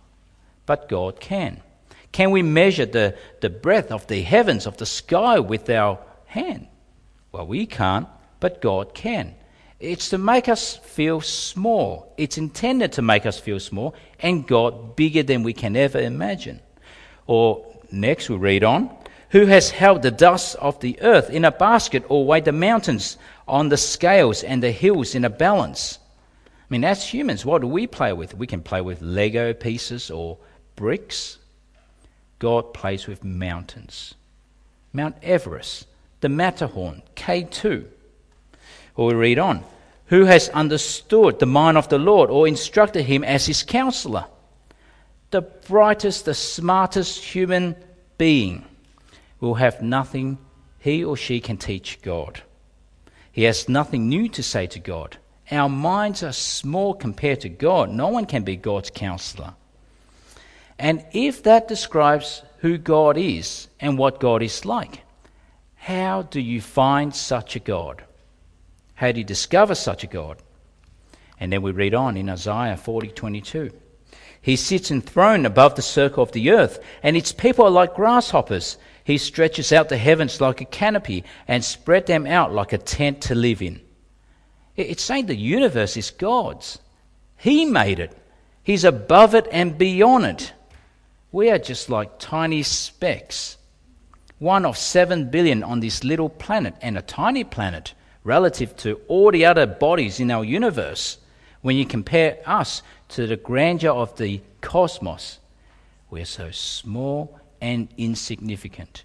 But 0.67 0.91
God 0.91 1.21
can. 1.21 1.63
Can 2.13 2.33
we 2.33 2.43
measure 2.43 2.85
the, 2.85 3.17
the 3.41 3.49
breadth 3.49 3.91
of 3.91 4.07
the 4.07 4.21
heavens, 4.21 4.67
of 4.67 4.77
the 4.77 4.85
sky, 4.85 5.39
with 5.39 5.71
our 5.71 5.99
hand? 6.27 6.67
Well, 7.33 7.47
we 7.47 7.65
can't, 7.65 8.09
but 8.41 8.61
God 8.61 8.93
can. 8.93 9.35
It's 9.81 10.09
to 10.09 10.19
make 10.19 10.49
us 10.49 10.77
feel 10.77 11.21
small. 11.21 12.13
It's 12.17 12.37
intended 12.37 12.93
to 12.93 13.03
make 13.03 13.27
us 13.27 13.39
feel 13.39 13.61
small 13.61 13.95
and 14.19 14.47
God 14.47 14.97
bigger 14.97 15.23
than 15.23 15.45
we 15.45 15.53
can 15.53 15.77
ever 15.77 16.01
imagine. 16.01 16.61
Or 17.27 17.65
next 17.93 18.29
we'll 18.29 18.41
read 18.41 18.65
on 18.65 18.91
Who 19.31 19.47
has 19.47 19.71
held 19.71 20.03
the 20.03 20.11
dust 20.11 20.57
of 20.57 20.81
the 20.81 21.01
earth 21.01 21.31
in 21.31 21.45
a 21.45 21.53
basket 21.53 22.03
or 22.09 22.27
weighed 22.27 22.45
the 22.45 22.53
mountains 22.53 23.19
on 23.47 23.69
the 23.69 23.77
scales 23.77 24.43
and 24.43 24.63
the 24.63 24.73
hills 24.73 25.15
in 25.15 25.25
a 25.25 25.31
balance? 25.31 25.99
I 26.49 26.67
mean, 26.71 26.85
as 26.85 27.07
humans, 27.07 27.47
what 27.47 27.63
do 27.63 27.69
we 27.69 27.87
play 27.87 28.13
with? 28.13 28.35
We 28.35 28.47
can 28.47 28.63
play 28.63 28.81
with 28.81 29.01
Lego 29.01 29.53
pieces 29.53 30.11
or 30.11 30.39
bricks. 30.75 31.39
God 32.41 32.75
plays 32.75 33.07
with 33.07 33.25
mountains. 33.25 34.15
Mount 34.93 35.17
Everest, 35.23 35.87
the 36.21 36.29
Matterhorn, 36.29 37.03
K2. 37.15 37.87
Or 38.99 39.07
we 39.07 39.14
read 39.14 39.38
on 39.38 39.64
Who 40.07 40.25
has 40.25 40.49
understood 40.50 41.38
the 41.38 41.47
mind 41.47 41.78
of 41.78 41.88
the 41.88 41.99
Lord 41.99 42.28
or 42.28 42.47
instructed 42.47 43.05
him 43.05 43.25
as 43.25 43.47
his 43.47 43.62
counselor? 43.62 44.26
The 45.31 45.43
brightest, 45.43 46.25
the 46.25 46.35
smartest 46.35 47.23
human 47.23 47.76
being 48.19 48.64
will 49.40 49.55
have 49.55 49.81
nothing 49.81 50.38
he 50.81 51.05
or 51.05 51.17
she 51.17 51.40
can 51.40 51.59
teach 51.59 52.02
God. 52.02 52.43
He 53.31 53.45
has 53.45 53.69
nothing 53.69 54.09
new 54.09 54.28
to 54.31 54.43
say 54.43 54.67
to 54.67 54.81
God. 54.81 55.17
Our 55.50 55.69
minds 55.69 56.25
are 56.25 56.33
small 56.33 56.93
compared 56.93 57.40
to 57.43 57.49
God. 57.49 57.90
No 57.90 58.09
one 58.09 58.26
can 58.26 58.43
be 58.43 58.57
God's 58.57 58.90
counselor. 58.90 59.55
And 60.76 61.05
if 61.12 61.45
that 61.45 61.69
describes 61.69 62.43
who 62.59 62.78
God 62.78 63.17
is 63.17 63.69
and 63.78 63.97
what 63.97 64.19
God 64.19 64.43
is 64.43 64.64
like, 64.64 65.02
how 65.76 66.23
do 66.23 66.40
you 66.40 66.61
find 66.61 67.14
such 67.14 67.55
a 67.55 67.61
God? 67.61 68.02
How 68.99 69.12
do 69.12 69.21
you 69.21 69.25
discover 69.25 69.76
such 69.76 70.02
a 70.02 70.09
God? 70.09 70.38
And 71.38 71.52
then 71.52 71.62
we 71.62 71.71
read 71.71 71.95
on 71.95 72.17
in 72.17 72.28
Isaiah 72.28 72.76
40 72.76 73.07
22. 73.11 73.71
He 74.43 74.57
sits 74.57 74.90
enthroned 74.90 75.47
above 75.47 75.76
the 75.76 75.83
circle 75.83 76.25
of 76.25 76.33
the 76.33 76.50
earth, 76.50 76.81
and 77.00 77.17
its 77.17 77.31
people 77.31 77.64
are 77.67 77.71
like 77.71 77.95
grasshoppers. 77.95 78.76
He 79.05 79.17
stretches 79.17 79.73
out 79.73 79.88
the 79.88 79.99
heavens 79.99 80.40
like 80.40 80.61
a 80.61 80.64
canopy 80.64 81.23
and 81.47 81.64
spread 81.64 82.07
them 82.07 82.26
out 82.26 82.52
like 82.52 82.73
a 82.73 82.78
tent 82.78 83.21
to 83.23 83.37
live 83.37 83.62
in. 83.62 83.81
It's 84.75 85.05
saying 85.05 85.26
the 85.26 85.37
universe 85.37 85.97
is 85.97 86.11
God's. 86.11 86.81
He 87.37 87.67
made 87.67 88.00
it. 88.00 88.19
He's 88.64 88.83
above 88.83 89.33
it 89.37 89.47
and 89.52 89.78
beyond 89.78 90.25
it. 90.25 90.52
We 91.31 91.50
are 91.52 91.59
just 91.59 91.88
like 91.88 92.19
tiny 92.19 92.64
specks, 92.64 93.59
one 94.40 94.67
of 94.67 94.76
seven 94.76 95.31
billion 95.31 95.62
on 95.62 95.78
this 95.78 96.02
little 96.02 96.28
planet, 96.28 96.75
and 96.83 96.99
a 96.99 97.02
tiny 97.02 97.45
planet 97.45 97.95
relative 98.25 98.77
to 98.79 99.01
all 99.09 99.31
the 99.31 99.45
other 99.45 99.67
bodies 99.67 100.21
in 100.21 100.31
our 100.31 100.45
universe, 100.45 101.19
when 101.63 101.77
you 101.77 101.85
compare 101.85 102.39
us 102.47 102.83
to 103.09 103.27
the 103.27 103.37
grandeur 103.37 103.93
of 103.93 104.17
the 104.17 104.41
cosmos, 104.61 105.39
we're 106.11 106.25
so 106.25 106.51
small 106.51 107.39
and 107.61 107.89
insignificant. 107.97 109.05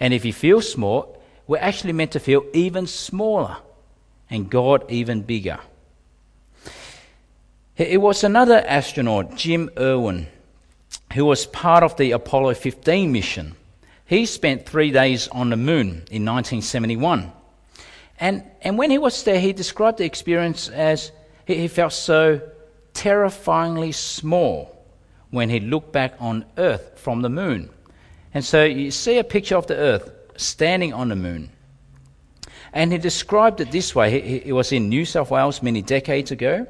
And 0.00 0.12
if 0.12 0.24
you 0.24 0.32
feel 0.32 0.60
small, 0.60 1.22
we're 1.46 1.58
actually 1.58 1.92
meant 1.92 2.12
to 2.12 2.20
feel 2.20 2.44
even 2.52 2.86
smaller 2.86 3.56
and 4.28 4.50
God 4.50 4.90
even 4.90 5.22
bigger. 5.22 5.58
It 7.76 8.00
was 8.00 8.24
another 8.24 8.64
astronaut, 8.66 9.36
Jim 9.36 9.70
Irwin, 9.78 10.28
who 11.12 11.26
was 11.26 11.46
part 11.46 11.82
of 11.82 11.96
the 11.96 12.12
Apollo 12.12 12.54
15 12.54 13.12
mission. 13.12 13.54
He 14.06 14.24
spent 14.24 14.66
three 14.66 14.90
days 14.90 15.28
on 15.28 15.50
the 15.50 15.56
moon 15.56 15.88
in 16.10 16.24
1971. 16.24 17.32
And, 18.18 18.44
and 18.62 18.78
when 18.78 18.90
he 18.90 18.98
was 18.98 19.22
there, 19.24 19.40
he 19.40 19.52
described 19.52 19.98
the 19.98 20.04
experience 20.04 20.68
as 20.68 21.12
he, 21.44 21.54
he 21.56 21.68
felt 21.68 21.92
so 21.92 22.40
terrifyingly 22.94 23.92
small 23.92 24.72
when 25.30 25.50
he 25.50 25.60
looked 25.60 25.92
back 25.92 26.14
on 26.18 26.44
Earth 26.56 26.98
from 26.98 27.22
the 27.22 27.28
moon. 27.28 27.70
And 28.32 28.44
so 28.44 28.64
you 28.64 28.90
see 28.90 29.18
a 29.18 29.24
picture 29.24 29.56
of 29.56 29.66
the 29.66 29.76
Earth 29.76 30.10
standing 30.36 30.92
on 30.92 31.08
the 31.08 31.16
moon. 31.16 31.50
And 32.72 32.92
he 32.92 32.98
described 32.98 33.60
it 33.60 33.70
this 33.70 33.94
way. 33.94 34.20
He, 34.20 34.38
he 34.40 34.52
was 34.52 34.72
in 34.72 34.88
New 34.88 35.04
South 35.04 35.30
Wales 35.30 35.62
many 35.62 35.82
decades 35.82 36.30
ago. 36.30 36.66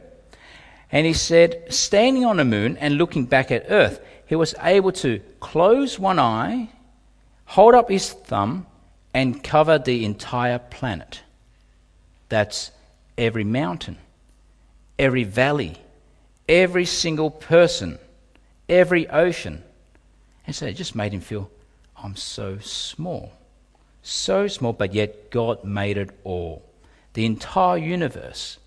And 0.93 1.07
he 1.07 1.13
said, 1.13 1.65
standing 1.73 2.25
on 2.25 2.37
the 2.37 2.45
moon 2.45 2.77
and 2.77 2.97
looking 2.97 3.25
back 3.25 3.51
at 3.51 3.67
Earth, 3.69 4.01
he 4.27 4.37
was 4.37 4.55
able 4.63 4.93
to 4.93 5.21
close 5.41 5.99
one 5.99 6.19
eye, 6.19 6.71
hold 7.45 7.75
up 7.75 7.91
his 7.91 8.13
thumb, 8.13 8.67
and 9.13 9.43
cover 9.43 9.79
the 9.79 10.05
entire 10.05 10.59
planet. 10.59 11.23
That's 12.29 12.71
every 13.17 13.45
mountain, 13.45 13.99
every 14.99 15.25
valley, 15.25 15.77
every 16.49 16.85
single 16.85 17.31
person, 17.31 17.99
every 18.69 19.09
ocean. 19.09 19.63
And 20.47 20.55
so 20.55 20.67
it 20.67 20.75
just 20.75 20.95
made 20.95 21.13
him 21.13 21.21
feel, 21.21 21.51
I'm 21.97 22.17
so 22.17 22.59
small. 22.59 23.33
So 24.03 24.47
small, 24.47 24.73
but 24.73 24.95
yet 24.95 25.31
God 25.31 25.65
made 25.65 25.99
it 25.99 26.11
all. 26.23 26.63
The 27.15 27.27
entire 27.27 27.79
universe, 27.79 28.59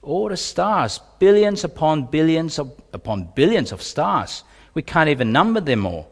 all 0.00 0.28
the 0.28 0.36
stars, 0.36 1.00
billions 1.18 1.62
upon 1.62 2.06
billions 2.06 2.58
of, 2.58 2.72
upon 2.92 3.28
billions 3.34 3.70
of 3.70 3.82
stars. 3.82 4.42
We 4.74 4.82
can't 4.82 5.10
even 5.10 5.30
number 5.30 5.60
them 5.60 5.86
all, 5.86 6.10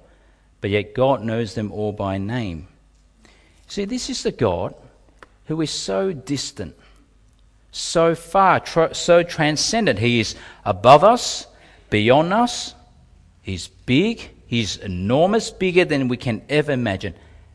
but 0.61 0.70
yet 0.70 0.94
God 0.94 1.25
knows 1.25 1.54
them 1.54 1.73
all 1.73 1.92
by 1.92 2.18
name. 2.18 2.68
See, 3.66 3.85
this 3.85 4.11
is 4.11 4.23
the 4.23 4.32
God 4.32 4.75
who 5.50 5.61
is 5.61 5.71
so 5.73 6.12
distant, 6.12 6.76
so 7.73 8.14
far, 8.14 8.61
tr- 8.61 8.92
so 8.92 9.25
transcendent. 9.25 9.99
He 9.99 10.21
is 10.21 10.37
above 10.64 11.02
us, 11.02 11.49
beyond 11.90 12.33
us. 12.33 12.76
He's 13.42 13.66
big, 13.66 14.30
he's 14.47 14.76
enormous, 14.76 15.50
bigger 15.50 15.85
than 15.85 16.07
we 16.07 16.16
can 16.16 16.42
ever 16.49 16.71
imagine. 16.71 17.14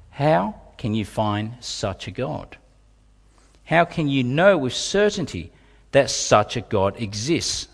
How 0.10 0.56
can 0.78 0.94
you 0.94 1.06
find 1.06 1.54
such 1.62 2.10
a 2.10 2.12
God? 2.12 2.58
How 3.64 3.86
can 3.86 4.10
you 4.10 4.26
know 4.26 4.58
with 4.58 4.74
certainty 4.74 5.54
that 5.94 6.10
such 6.10 6.58
a 6.58 6.62
God 6.62 7.02
exists. 7.02 7.70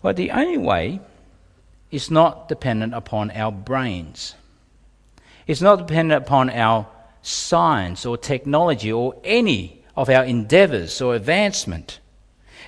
Well, 0.00 0.14
the 0.14 0.30
only 0.30 0.58
way 0.58 1.00
is 1.90 2.08
not 2.08 2.48
dependent 2.48 2.94
upon 2.94 3.32
our 3.32 3.50
brains. 3.50 4.36
It's 5.48 5.60
not 5.60 5.88
dependent 5.88 6.22
upon 6.22 6.50
our 6.50 6.86
science 7.24 8.04
or 8.04 8.16
technology 8.18 8.92
or 8.92 9.16
any 9.24 9.82
of 9.96 10.10
our 10.10 10.24
endeavors 10.24 11.00
or 11.00 11.14
advancement. 11.14 11.98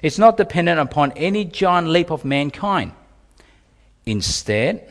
It's 0.03 0.19
not 0.19 0.37
dependent 0.37 0.81
upon 0.81 1.13
any 1.13 1.45
giant 1.45 1.89
leap 1.89 2.11
of 2.11 2.25
mankind. 2.25 2.93
Instead, 4.07 4.89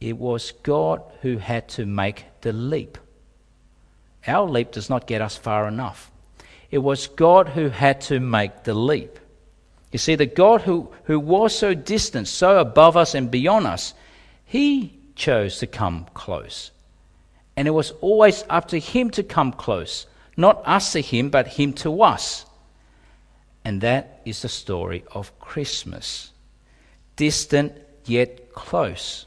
it 0.00 0.18
was 0.18 0.52
God 0.62 1.02
who 1.22 1.38
had 1.38 1.68
to 1.70 1.86
make 1.86 2.24
the 2.42 2.52
leap. 2.52 2.98
Our 4.26 4.48
leap 4.48 4.72
does 4.72 4.90
not 4.90 5.06
get 5.06 5.22
us 5.22 5.36
far 5.36 5.66
enough. 5.66 6.10
It 6.70 6.78
was 6.78 7.06
God 7.06 7.50
who 7.50 7.68
had 7.68 8.00
to 8.02 8.20
make 8.20 8.64
the 8.64 8.74
leap. 8.74 9.18
You 9.92 9.98
see, 9.98 10.14
the 10.14 10.26
God 10.26 10.62
who, 10.62 10.92
who 11.04 11.18
was 11.20 11.56
so 11.56 11.74
distant, 11.74 12.28
so 12.28 12.58
above 12.58 12.96
us 12.96 13.14
and 13.14 13.30
beyond 13.30 13.66
us, 13.66 13.94
he 14.44 14.98
chose 15.14 15.58
to 15.58 15.66
come 15.66 16.06
close. 16.14 16.70
And 17.56 17.68
it 17.68 17.72
was 17.72 17.90
always 18.00 18.44
up 18.48 18.68
to 18.68 18.78
him 18.78 19.10
to 19.10 19.22
come 19.22 19.52
close, 19.52 20.06
not 20.36 20.62
us 20.66 20.92
to 20.92 21.00
him, 21.00 21.30
but 21.30 21.46
him 21.46 21.72
to 21.74 22.02
us. 22.02 22.46
And 23.64 23.80
that 23.82 24.20
is 24.24 24.42
the 24.42 24.48
story 24.48 25.04
of 25.12 25.38
Christmas. 25.38 26.30
Distant 27.16 27.72
yet 28.06 28.52
close. 28.52 29.26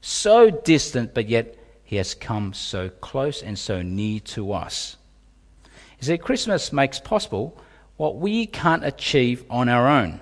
So 0.00 0.50
distant, 0.50 1.14
but 1.14 1.28
yet 1.28 1.56
he 1.84 1.96
has 1.96 2.14
come 2.14 2.52
so 2.52 2.88
close 2.88 3.42
and 3.42 3.58
so 3.58 3.82
near 3.82 4.20
to 4.20 4.52
us. 4.52 4.96
You 6.00 6.06
see, 6.06 6.18
Christmas 6.18 6.72
makes 6.72 6.98
possible 6.98 7.56
what 7.96 8.16
we 8.16 8.46
can't 8.46 8.84
achieve 8.84 9.44
on 9.48 9.68
our 9.68 9.88
own. 9.88 10.20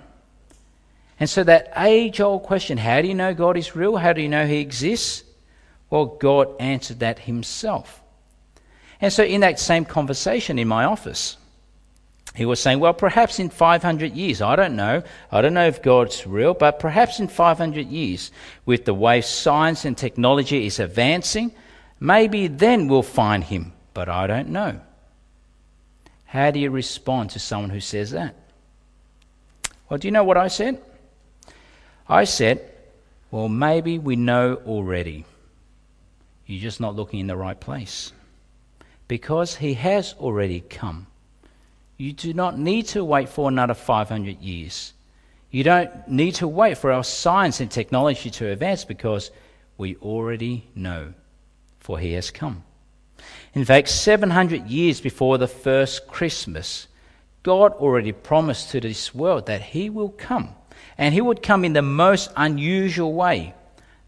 And 1.19 1.29
so, 1.29 1.45
that 1.45 1.73
age 1.77 2.21
old 2.21 2.43
question 2.43 2.79
how 2.79 3.01
do 3.01 3.09
you 3.09 3.15
know 3.15 3.35
God 3.35 3.57
is 3.57 3.75
real? 3.75 3.97
How 3.97 4.13
do 4.13 4.21
you 4.21 4.29
know 4.29 4.47
He 4.47 4.59
exists? 4.59 5.24
Well, 5.95 6.07
God 6.07 6.57
answered 6.59 6.99
that 6.99 7.21
Himself. 7.21 8.03
And 9.01 9.13
so, 9.13 9.23
in 9.23 9.43
that 9.43 9.61
same 9.61 9.85
conversation 9.85 10.59
in 10.59 10.67
my 10.67 10.87
office, 10.87 11.37
he 12.35 12.45
was 12.45 12.59
saying, 12.59 12.81
well, 12.81 12.95
perhaps 12.95 13.39
in 13.39 13.49
500 13.49 14.13
years, 14.13 14.43
I 14.43 14.57
don't 14.57 14.75
know. 14.75 15.05
I 15.31 15.41
don't 15.41 15.55
know 15.55 15.69
if 15.69 15.83
God's 15.83 16.27
real, 16.27 16.53
but 16.53 16.81
perhaps 16.81 17.21
in 17.21 17.29
500 17.29 17.87
years, 17.87 18.33
with 18.67 18.87
the 18.87 18.93
way 18.93 19.21
science 19.21 19.85
and 19.85 19.97
technology 19.97 20.67
is 20.67 20.81
advancing, 20.81 21.53
maybe 22.01 22.49
then 22.49 22.89
we'll 22.89 23.05
find 23.05 23.45
him, 23.45 23.73
but 23.93 24.09
I 24.09 24.27
don't 24.27 24.49
know. 24.49 24.81
How 26.25 26.51
do 26.51 26.59
you 26.59 26.71
respond 26.71 27.31
to 27.31 27.39
someone 27.39 27.71
who 27.71 27.79
says 27.79 28.11
that? 28.11 28.35
Well, 29.89 29.99
do 29.99 30.09
you 30.09 30.13
know 30.13 30.25
what 30.25 30.39
I 30.39 30.49
said? 30.49 30.83
I 32.09 32.25
said, 32.25 32.69
well, 33.31 33.49
maybe 33.49 34.01
we 34.01 34.17
know 34.17 34.57
already. 34.67 35.25
You're 36.47 36.63
just 36.63 36.81
not 36.81 36.97
looking 36.97 37.21
in 37.21 37.27
the 37.27 37.37
right 37.37 37.59
place. 37.59 38.13
Because 39.09 39.57
he 39.57 39.75
has 39.75 40.15
already 40.15 40.61
come. 40.61 41.07
You 41.97 42.13
do 42.13 42.35
not 42.35 42.59
need 42.59 42.87
to 42.89 43.05
wait 43.05 43.29
for 43.29 43.49
another 43.49 43.75
500 43.75 44.41
years. 44.41 44.93
You 45.51 45.63
don't 45.63 46.09
need 46.09 46.35
to 46.37 46.49
wait 46.49 46.79
for 46.79 46.91
our 46.91 47.05
science 47.05 47.61
and 47.61 47.71
technology 47.71 48.31
to 48.31 48.51
advance 48.51 48.85
because 48.85 49.31
we 49.79 49.97
already 49.97 50.67
know, 50.75 51.15
for 51.79 51.99
he 51.99 52.13
has 52.15 52.31
come. 52.31 52.65
In 53.55 53.65
fact, 53.65 53.89
700 53.89 54.67
years 54.67 55.01
before 55.01 55.39
the 55.39 55.47
first 55.47 56.09
Christmas, 56.09 56.89
God 57.45 57.73
already 57.75 58.11
promised 58.13 58.71
to 58.71 58.81
this 58.81 59.15
world 59.15 59.47
that 59.47 59.63
he 59.63 59.91
will 59.91 60.09
come. 60.09 60.51
And 60.99 61.15
he 61.15 61.21
would 61.21 61.43
come 61.43 61.65
in 61.65 61.73
the 61.73 61.83
most 61.83 62.31
unusual 62.37 63.13
way, 63.13 63.55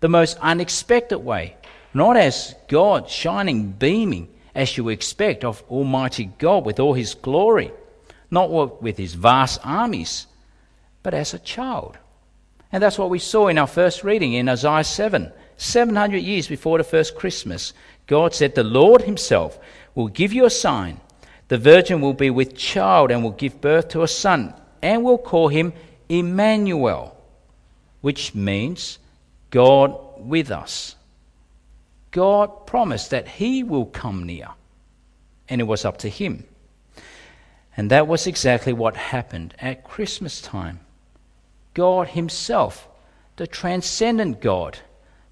the 0.00 0.08
most 0.08 0.38
unexpected 0.40 1.18
way, 1.18 1.56
not 1.96 2.18
as 2.18 2.54
God 2.68 3.08
shining, 3.08 3.72
beaming, 3.72 4.28
as 4.54 4.76
you 4.76 4.90
expect 4.90 5.44
of 5.44 5.62
Almighty 5.70 6.26
God 6.38 6.66
with 6.66 6.78
all 6.78 6.92
his 6.92 7.14
glory, 7.14 7.72
not 8.30 8.82
with 8.82 8.98
his 8.98 9.14
vast 9.14 9.60
armies, 9.64 10.26
but 11.02 11.14
as 11.14 11.32
a 11.32 11.38
child. 11.38 11.96
And 12.70 12.82
that's 12.82 12.98
what 12.98 13.08
we 13.08 13.18
saw 13.18 13.48
in 13.48 13.56
our 13.56 13.66
first 13.66 14.04
reading 14.04 14.34
in 14.34 14.46
Isaiah 14.46 14.84
7. 14.84 15.32
700 15.56 16.18
years 16.18 16.46
before 16.48 16.76
the 16.76 16.84
first 16.84 17.16
Christmas, 17.16 17.72
God 18.06 18.34
said, 18.34 18.54
The 18.54 18.62
Lord 18.62 19.00
Himself 19.00 19.58
will 19.94 20.08
give 20.08 20.34
you 20.34 20.44
a 20.44 20.50
sign. 20.50 21.00
The 21.48 21.56
virgin 21.56 22.02
will 22.02 22.12
be 22.12 22.28
with 22.28 22.58
child 22.58 23.10
and 23.10 23.22
will 23.22 23.30
give 23.30 23.62
birth 23.62 23.88
to 23.90 24.02
a 24.02 24.08
son, 24.08 24.52
and 24.82 25.02
will 25.02 25.16
call 25.16 25.48
him 25.48 25.72
Emmanuel, 26.10 27.16
which 28.02 28.34
means 28.34 28.98
God 29.48 29.98
with 30.18 30.50
us. 30.50 30.95
God 32.16 32.66
promised 32.66 33.10
that 33.10 33.28
He 33.28 33.62
will 33.62 33.84
come 33.84 34.24
near, 34.24 34.48
and 35.50 35.60
it 35.60 35.64
was 35.64 35.84
up 35.84 35.98
to 35.98 36.08
Him. 36.08 36.44
And 37.76 37.90
that 37.90 38.08
was 38.08 38.26
exactly 38.26 38.72
what 38.72 38.96
happened 38.96 39.54
at 39.58 39.84
Christmas 39.84 40.40
time. 40.40 40.80
God 41.74 42.08
Himself, 42.08 42.88
the 43.36 43.46
transcendent 43.46 44.40
God, 44.40 44.78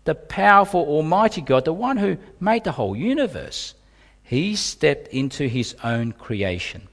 the 0.05 0.14
powerful 0.14 0.83
Almighty 0.83 1.40
God, 1.40 1.64
the 1.64 1.73
one 1.73 1.97
who 1.97 2.18
made 2.38 2.64
the 2.64 2.73
whole 2.73 2.94
universe, 2.94 3.73
He 4.23 4.55
stepped 4.55 5.09
into 5.09 5.49
His 5.49 5.75
own 5.83 6.12
creation 6.12 6.88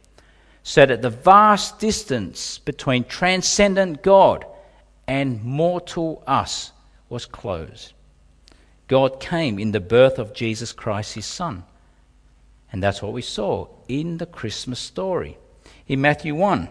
so 0.64 0.86
that 0.86 1.02
the 1.02 1.10
vast 1.10 1.80
distance 1.80 2.60
between 2.60 3.04
transcendent 3.04 4.04
God 4.04 4.46
and 5.06 5.44
mortal 5.44 6.24
us 6.26 6.72
was 7.10 7.26
closed. 7.26 7.92
God 8.92 9.22
came 9.22 9.58
in 9.58 9.72
the 9.72 9.80
birth 9.80 10.20
of 10.20 10.34
Jesus 10.34 10.74
Christ, 10.74 11.14
his 11.14 11.26
Son. 11.26 11.64
And 12.74 12.84
that's 12.84 13.02
what 13.02 13.14
we 13.14 13.22
saw 13.22 13.70
in 13.88 14.18
the 14.18 14.26
Christmas 14.26 14.82
story. 14.82 15.38
In 15.88 16.02
Matthew 16.02 16.36
1, 16.36 16.68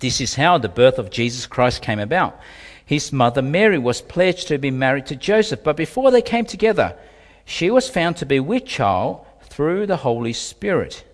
this 0.00 0.18
is 0.18 0.36
how 0.36 0.56
the 0.56 0.70
birth 0.70 0.98
of 0.98 1.10
Jesus 1.10 1.44
Christ 1.44 1.82
came 1.82 1.98
about. 1.98 2.40
His 2.86 3.12
mother 3.12 3.42
Mary 3.42 3.76
was 3.76 4.00
pledged 4.00 4.48
to 4.48 4.56
be 4.56 4.70
married 4.70 5.04
to 5.08 5.14
Joseph, 5.14 5.62
but 5.62 5.76
before 5.76 6.10
they 6.10 6.22
came 6.22 6.46
together, 6.46 6.96
she 7.44 7.70
was 7.70 7.90
found 7.90 8.16
to 8.16 8.24
be 8.24 8.40
with 8.40 8.64
child 8.64 9.26
through 9.42 9.84
the 9.84 9.98
Holy 9.98 10.32
Spirit, 10.32 11.04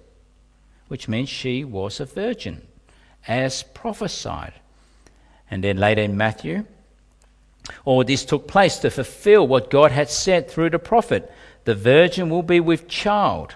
which 0.87 1.09
means 1.09 1.29
she 1.29 1.65
was 1.65 1.99
a 1.99 2.05
virgin, 2.05 2.63
as 3.27 3.65
prophesied. 3.65 4.53
And 5.51 5.65
then 5.65 5.79
later 5.79 6.03
in 6.03 6.17
Matthew, 6.17 6.65
all 7.85 8.05
this 8.05 8.25
took 8.25 8.47
place 8.47 8.77
to 8.79 8.91
fulfill 8.91 9.47
what 9.47 9.71
God 9.71 9.91
had 9.91 10.11
said 10.11 10.51
through 10.51 10.71
the 10.71 10.79
prophet 10.79 11.31
the 11.65 11.75
virgin 11.75 12.29
will 12.29 12.43
be 12.43 12.61
with 12.61 12.89
child 12.89 13.55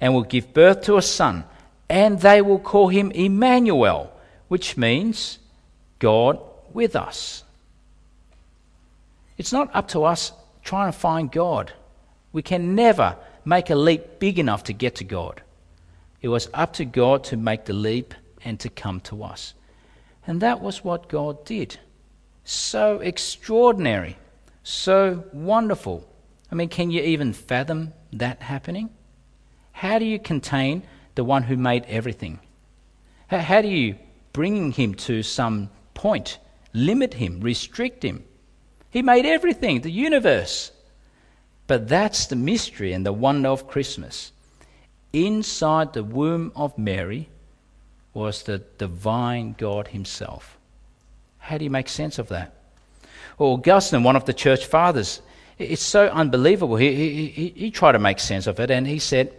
and 0.00 0.12
will 0.12 0.22
give 0.22 0.52
birth 0.52 0.82
to 0.82 0.96
a 0.96 1.02
son, 1.02 1.44
and 1.88 2.20
they 2.20 2.42
will 2.42 2.58
call 2.58 2.88
him 2.88 3.10
Emmanuel, 3.12 4.12
which 4.48 4.76
means 4.76 5.38
God 5.98 6.38
with 6.72 6.94
us. 6.94 7.44
It's 9.36 9.52
not 9.52 9.74
up 9.74 9.88
to 9.88 10.04
us 10.04 10.32
trying 10.62 10.92
to 10.92 10.98
find 10.98 11.30
God. 11.30 11.72
We 12.32 12.42
can 12.42 12.74
never 12.74 13.16
make 13.44 13.70
a 13.70 13.74
leap 13.74 14.18
big 14.18 14.38
enough 14.38 14.64
to 14.64 14.72
get 14.72 14.96
to 14.96 15.04
God. 15.04 15.42
It 16.20 16.28
was 16.28 16.50
up 16.52 16.74
to 16.74 16.84
God 16.84 17.24
to 17.24 17.36
make 17.36 17.64
the 17.64 17.72
leap 17.72 18.14
and 18.44 18.58
to 18.60 18.68
come 18.68 19.00
to 19.02 19.22
us. 19.22 19.54
And 20.26 20.40
that 20.40 20.60
was 20.60 20.84
what 20.84 21.08
God 21.08 21.44
did 21.44 21.78
so 22.48 22.98
extraordinary, 23.00 24.16
so 24.62 25.22
wonderful. 25.34 26.08
I 26.50 26.54
mean, 26.54 26.70
can 26.70 26.90
you 26.90 27.02
even 27.02 27.34
fathom 27.34 27.92
that 28.14 28.40
happening? 28.40 28.88
How 29.72 29.98
do 29.98 30.06
you 30.06 30.18
contain 30.18 30.82
the 31.14 31.24
one 31.24 31.42
who 31.42 31.58
made 31.58 31.84
everything? 31.88 32.40
How 33.26 33.60
do 33.60 33.68
you 33.68 33.96
bring 34.32 34.72
him 34.72 34.94
to 34.94 35.22
some 35.22 35.68
point, 35.92 36.38
limit 36.72 37.14
him, 37.14 37.40
restrict 37.40 38.02
him? 38.02 38.24
He 38.88 39.02
made 39.02 39.26
everything, 39.26 39.82
the 39.82 39.90
universe. 39.90 40.72
But 41.66 41.86
that's 41.86 42.26
the 42.26 42.36
mystery 42.36 42.94
and 42.94 43.04
the 43.04 43.12
wonder 43.12 43.50
of 43.50 43.68
Christmas. 43.68 44.32
Inside 45.12 45.92
the 45.92 46.02
womb 46.02 46.52
of 46.56 46.78
Mary 46.78 47.28
was 48.14 48.42
the 48.42 48.58
divine 48.78 49.54
God 49.58 49.88
Himself. 49.88 50.57
How 51.48 51.56
do 51.56 51.64
you 51.64 51.70
make 51.70 51.88
sense 51.88 52.18
of 52.18 52.28
that? 52.28 52.52
Well, 53.38 53.52
Augustine, 53.52 54.02
one 54.02 54.16
of 54.16 54.26
the 54.26 54.34
church 54.34 54.66
fathers, 54.66 55.22
it's 55.58 55.82
so 55.82 56.08
unbelievable. 56.08 56.76
He, 56.76 57.30
he, 57.30 57.48
he, 57.56 57.70
tried 57.70 57.92
to 57.92 57.98
make 57.98 58.18
sense 58.18 58.46
of 58.46 58.60
it, 58.60 58.70
and 58.70 58.86
he 58.86 58.98
said, 58.98 59.32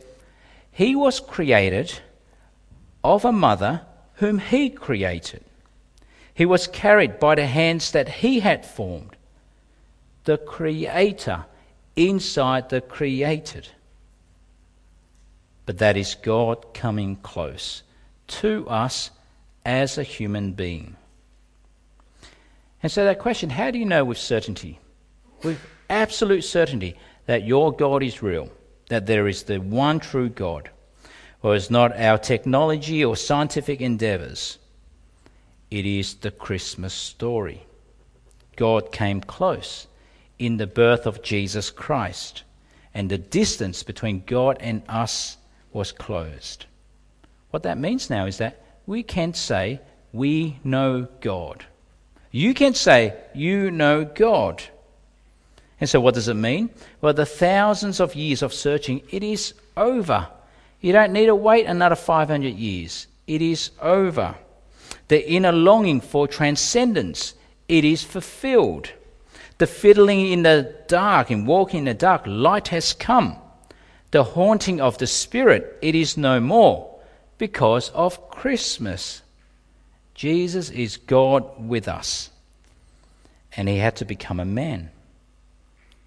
He 0.72 0.96
was 0.96 1.20
created 1.20 2.00
of 3.04 3.26
a 3.26 3.32
mother 3.32 3.82
whom 4.16 4.40
He 4.40 4.72
created. 4.72 5.44
He 6.34 6.48
was 6.48 6.66
carried 6.66 7.20
by 7.20 7.36
the 7.36 7.46
hands 7.46 7.92
that 7.92 8.10
He 8.10 8.40
had 8.40 8.66
formed. 8.66 9.16
The 10.24 10.40
Creator 10.40 11.46
inside 11.96 12.70
the 12.70 12.82
created. 12.82 13.68
But 15.68 15.78
that 15.78 15.96
is 15.96 16.16
God 16.16 16.74
coming 16.74 17.18
close 17.18 17.84
to 18.40 18.68
us 18.68 19.12
as 19.64 20.00
a 20.00 20.04
human 20.04 20.54
being. 20.54 20.96
And 22.82 22.92
so, 22.92 23.04
that 23.04 23.20
question 23.20 23.50
how 23.50 23.72
do 23.72 23.80
you 23.80 23.86
know 23.86 24.06
with 24.06 24.18
certainty, 24.18 24.80
with 25.44 25.60
absolute 25.90 26.44
certainty, 26.44 26.96
that 27.26 27.44
your 27.44 27.74
God 27.74 28.04
is 28.04 28.24
real, 28.24 28.50
that 28.90 29.06
there 29.06 29.28
is 29.28 29.44
the 29.44 29.60
one 29.60 30.00
true 30.00 30.30
God? 30.30 30.70
Or 31.42 31.56
is 31.56 31.70
not 31.70 31.98
our 31.98 32.18
technology 32.18 33.04
or 33.04 33.16
scientific 33.16 33.80
endeavors? 33.80 34.58
It 35.72 35.86
is 35.86 36.16
the 36.16 36.32
Christmas 36.32 36.94
story. 36.94 37.66
God 38.56 38.92
came 38.92 39.22
close 39.22 39.88
in 40.38 40.58
the 40.58 40.68
birth 40.68 41.06
of 41.06 41.22
Jesus 41.22 41.70
Christ, 41.70 42.44
and 42.94 43.10
the 43.10 43.18
distance 43.18 43.84
between 43.84 44.24
God 44.26 44.58
and 44.60 44.82
us 44.90 45.38
was 45.72 45.92
closed. 45.92 46.66
What 47.52 47.64
that 47.64 47.78
means 47.78 48.10
now 48.10 48.26
is 48.26 48.38
that 48.38 48.62
we 48.86 49.04
can 49.04 49.34
say, 49.34 49.80
We 50.12 50.60
know 50.64 51.08
God. 51.22 51.66
You 52.32 52.54
can 52.54 52.74
say, 52.74 53.16
You 53.34 53.72
know 53.72 54.06
God. 54.06 54.64
And 55.80 55.90
so, 55.90 56.00
what 56.00 56.14
does 56.14 56.28
it 56.28 56.36
mean? 56.36 56.70
Well, 57.02 57.14
the 57.14 57.26
thousands 57.26 58.00
of 58.00 58.16
years 58.16 58.42
of 58.42 58.54
searching, 58.54 59.02
it 59.10 59.24
is 59.24 59.54
over. 59.78 60.28
You 60.82 60.94
don't 60.94 61.14
need 61.14 61.28
to 61.28 61.36
wait 61.36 61.66
another 61.66 61.96
500 61.96 62.54
years. 62.56 63.08
It 63.28 63.42
is 63.42 63.72
over. 63.82 64.36
The 65.08 65.30
inner 65.30 65.52
longing 65.52 66.02
for 66.02 66.28
transcendence, 66.28 67.34
it 67.68 67.84
is 67.84 68.04
fulfilled. 68.04 68.92
The 69.58 69.68
fiddling 69.68 70.32
in 70.32 70.44
the 70.44 70.76
dark 70.88 71.30
and 71.30 71.48
walking 71.48 71.80
in 71.80 71.86
the 71.86 71.94
dark, 71.94 72.24
light 72.26 72.70
has 72.70 72.94
come. 72.94 73.38
The 74.12 74.24
haunting 74.24 74.80
of 74.82 74.98
the 74.98 75.08
Spirit, 75.08 75.78
it 75.82 75.96
is 75.96 76.18
no 76.18 76.40
more 76.40 77.00
because 77.38 77.90
of 77.90 78.30
Christmas. 78.30 79.22
Jesus 80.20 80.70
is 80.70 80.98
God 80.98 81.66
with 81.66 81.88
us. 81.88 82.30
And 83.56 83.70
he 83.70 83.78
had 83.78 83.96
to 83.96 84.06
become 84.06 84.42
a 84.42 84.46
man. 84.46 84.90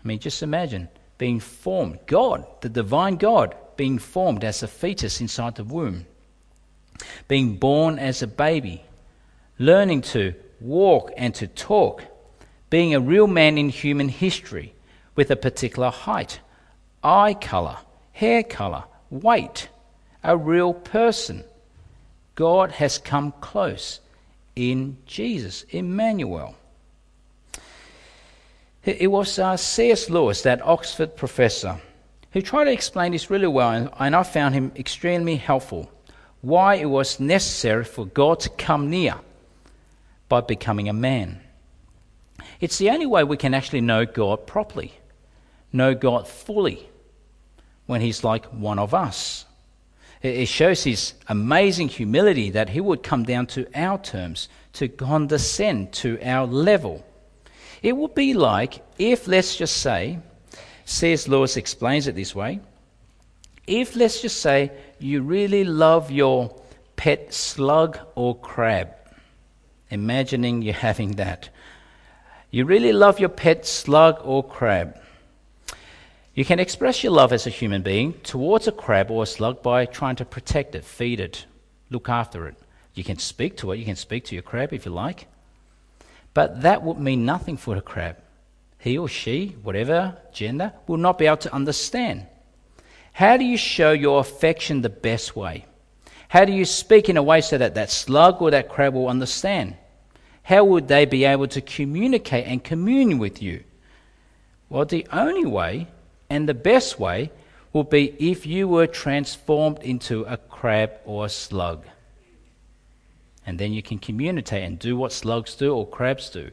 I 0.05 0.07
mean, 0.07 0.19
just 0.19 0.43
imagine 0.43 0.91
being 1.17 1.41
formed, 1.41 1.99
God, 2.07 2.45
the 2.61 2.69
divine 2.69 3.17
God, 3.17 3.57
being 3.79 3.99
formed 3.99 4.45
as 4.45 4.63
a 4.63 4.69
fetus 4.69 5.23
inside 5.23 5.55
the 5.55 5.65
womb, 5.65 6.05
being 7.27 7.57
born 7.57 7.99
as 7.99 8.21
a 8.21 8.27
baby, 8.27 8.85
learning 9.59 10.03
to 10.03 10.35
walk 10.61 11.11
and 11.17 11.35
to 11.37 11.47
talk, 11.47 12.05
being 12.69 12.95
a 12.95 13.01
real 13.01 13.27
man 13.27 13.57
in 13.57 13.71
human 13.71 14.11
history 14.11 14.75
with 15.17 15.31
a 15.31 15.37
particular 15.37 15.89
height, 15.89 16.39
eye 17.03 17.33
colour, 17.33 17.79
hair 18.13 18.43
colour, 18.43 18.85
weight, 19.09 19.71
a 20.23 20.37
real 20.37 20.75
person. 20.75 21.45
God 22.35 22.73
has 22.73 22.99
come 22.99 23.33
close 23.41 24.01
in 24.57 24.99
Jesus, 25.07 25.65
Emmanuel. 25.71 26.55
It 28.85 29.11
was 29.11 29.39
uh, 29.39 29.57
C.S. 29.57 30.11
Lewis, 30.11 30.43
that 30.43 30.61
Oxford 30.63 31.17
professor, 31.17 31.81
who 32.33 32.43
tried 32.43 32.65
to 32.65 32.73
explain 32.73 33.13
this 33.13 33.31
really 33.31 33.47
well, 33.47 33.93
and 33.99 34.17
I 34.17 34.23
found 34.25 34.55
him 34.55 34.73
extremely 34.75 35.37
helpful. 35.37 35.91
Why 36.41 36.75
it 36.75 36.87
was 36.87 37.21
necessary 37.21 37.85
for 37.85 38.07
God 38.07 38.41
to 38.41 38.49
come 38.49 38.91
near 38.91 39.15
by 40.29 40.41
becoming 40.41 40.89
a 40.89 40.93
man. 40.93 41.41
It's 42.61 42.79
the 42.79 42.91
only 42.91 43.07
way 43.07 43.23
we 43.23 43.37
can 43.37 43.55
actually 43.55 43.83
know 43.83 44.05
God 44.05 44.47
properly, 44.47 44.93
know 45.73 45.95
God 45.95 46.27
fully, 46.27 46.89
when 47.87 48.01
He's 48.01 48.25
like 48.25 48.47
one 48.47 48.79
of 48.79 48.95
us. 48.95 49.45
It 50.23 50.47
shows 50.47 50.85
His 50.85 51.15
amazing 51.29 51.89
humility 51.89 52.51
that 52.51 52.71
He 52.71 52.81
would 52.81 53.03
come 53.03 53.25
down 53.25 53.47
to 53.49 53.67
our 53.75 53.99
terms, 53.99 54.49
to 54.75 54.89
condescend 54.89 55.93
to 55.95 56.19
our 56.23 56.47
level. 56.47 57.05
It 57.83 57.97
would 57.97 58.15
be 58.15 58.33
like 58.33 58.83
if, 58.99 59.27
let's 59.27 59.57
just 59.57 59.79
say, 59.79 60.19
C.S. 60.85 61.27
Lewis 61.29 61.57
explains 61.57 62.07
it 62.07 62.15
this 62.15 62.35
way 62.35 62.61
if, 63.67 63.95
let's 63.97 64.21
just 64.21 64.41
say, 64.41 64.73
you 64.99 65.23
really 65.23 65.65
love 65.65 66.11
your 66.11 66.55
pet 66.97 67.33
slug 67.33 67.99
or 68.15 68.37
crab, 68.37 68.89
imagining 69.91 70.63
you 70.63 70.73
having 70.73 71.13
that. 71.13 71.49
You 72.51 72.65
really 72.65 72.93
love 72.93 73.21
your 73.21 73.29
pet 73.29 73.65
slug 73.65 74.21
or 74.25 74.45
crab. 74.45 75.01
You 76.35 76.47
can 76.47 76.59
express 76.59 77.05
your 77.05 77.13
love 77.13 77.33
as 77.33 77.47
a 77.47 77.51
human 77.51 77.83
being 77.83 78.15
towards 78.23 78.67
a 78.67 78.73
crab 78.73 79.11
or 79.11 79.25
a 79.25 79.27
slug 79.27 79.63
by 79.63 79.85
trying 79.85 80.17
to 80.17 80.25
protect 80.25 80.75
it, 80.75 80.83
feed 80.83 81.21
it, 81.21 81.45
look 81.91 82.09
after 82.09 82.47
it. 82.47 82.57
You 82.95 83.05
can 83.05 83.19
speak 83.19 83.59
to 83.59 83.73
it, 83.73 83.79
you 83.79 83.85
can 83.85 83.97
speak 83.97 84.25
to 84.27 84.35
your 84.35 84.43
crab 84.43 84.73
if 84.73 84.87
you 84.87 84.93
like. 84.93 85.27
But 86.33 86.63
that 86.63 86.83
would 86.83 86.99
mean 86.99 87.27
nothing 87.27 87.59
for 87.59 87.75
the 87.75 87.83
crab. 87.83 88.17
He 88.79 88.97
or 88.97 89.09
she, 89.09 89.57
whatever 89.63 90.17
gender, 90.33 90.73
will 90.87 90.97
not 90.97 91.19
be 91.19 91.27
able 91.27 91.37
to 91.39 91.55
understand. 91.55 92.27
How 93.13 93.37
do 93.37 93.45
you 93.45 93.59
show 93.59 93.93
your 93.93 94.19
affection 94.19 94.81
the 94.81 94.89
best 94.89 95.37
way? 95.37 95.67
How 96.29 96.47
do 96.47 96.53
you 96.53 96.65
speak 96.65 97.11
in 97.11 97.19
a 97.19 97.23
way 97.23 97.43
so 97.43 97.59
that 97.59 97.75
that 97.75 97.91
slug 97.91 98.41
or 98.41 98.51
that 98.53 98.71
crab 98.71 98.95
will 98.95 99.09
understand? 99.09 99.77
How 100.45 100.65
would 100.65 100.89
they 100.89 101.05
be 101.05 101.25
able 101.25 101.49
to 101.49 101.61
communicate 101.61 102.47
and 102.47 102.65
commune 102.65 103.19
with 103.19 103.43
you? 103.43 103.65
Well, 104.71 104.87
the 104.87 105.07
only 105.13 105.45
way 105.45 105.89
and 106.33 106.49
the 106.49 106.55
best 106.55 106.99
way 106.99 107.31
will 107.75 107.85
be 107.85 108.17
if 108.19 108.47
you 108.47 108.67
were 108.67 108.87
transformed 108.87 109.79
into 109.83 110.23
a 110.25 110.39
crab 110.39 110.91
or 111.05 111.27
a 111.27 111.29
slug. 111.29 111.85
And 113.47 113.59
then 113.59 113.75
you 113.75 113.83
can 113.83 113.99
communicate 113.99 114.63
and 114.63 114.79
do 114.79 114.97
what 114.97 115.13
slugs 115.13 115.55
do 115.55 115.75
or 115.75 115.87
crabs 115.87 116.31
do. 116.31 116.51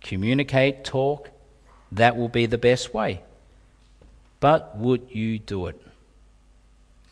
Communicate, 0.00 0.82
talk, 0.82 1.28
that 1.92 2.16
will 2.16 2.30
be 2.30 2.46
the 2.46 2.56
best 2.56 2.94
way. 2.94 3.20
But 4.40 4.78
would 4.78 5.08
you 5.10 5.38
do 5.38 5.66
it? 5.66 5.78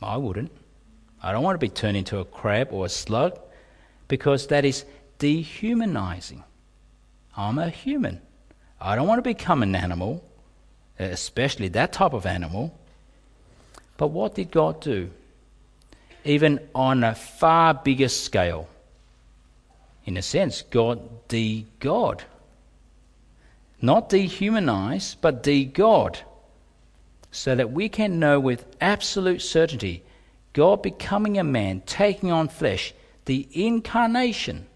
I 0.00 0.16
wouldn't. 0.16 0.52
I 1.22 1.32
don't 1.32 1.42
want 1.42 1.60
to 1.60 1.66
be 1.66 1.68
turned 1.68 1.98
into 1.98 2.18
a 2.18 2.24
crab 2.24 2.68
or 2.70 2.86
a 2.86 2.88
slug 2.88 3.38
because 4.08 4.46
that 4.46 4.64
is 4.64 4.86
dehumanizing. 5.18 6.44
I'm 7.36 7.58
a 7.58 7.68
human. 7.68 8.22
I 8.80 8.96
don't 8.96 9.08
want 9.08 9.18
to 9.18 9.34
become 9.34 9.62
an 9.62 9.74
animal, 9.74 10.24
Uh, 10.98 11.04
especially 11.04 11.68
that 11.68 11.92
type 11.92 12.12
of 12.12 12.26
animal. 12.26 12.76
But 13.96 14.08
what 14.08 14.34
did 14.34 14.50
God 14.50 14.80
do? 14.80 15.10
even 16.26 16.58
on 16.74 17.04
a 17.04 17.14
far 17.14 17.72
bigger 17.72 18.08
scale. 18.08 18.68
In 20.04 20.16
a 20.16 20.22
sense, 20.22 20.62
God 20.62 21.00
de 21.28 21.64
God. 21.80 22.24
Not 23.80 24.10
dehumanize, 24.10 25.16
but 25.20 25.42
de 25.42 25.64
God. 25.64 26.18
So 27.30 27.54
that 27.54 27.72
we 27.72 27.88
can 27.88 28.18
know 28.18 28.40
with 28.40 28.66
absolute 28.80 29.42
certainty 29.42 30.02
God 30.52 30.82
becoming 30.82 31.38
a 31.38 31.44
man, 31.44 31.82
taking 31.84 32.32
on 32.32 32.48
flesh, 32.48 32.94
the 33.26 33.46
incarnation, 33.52 34.66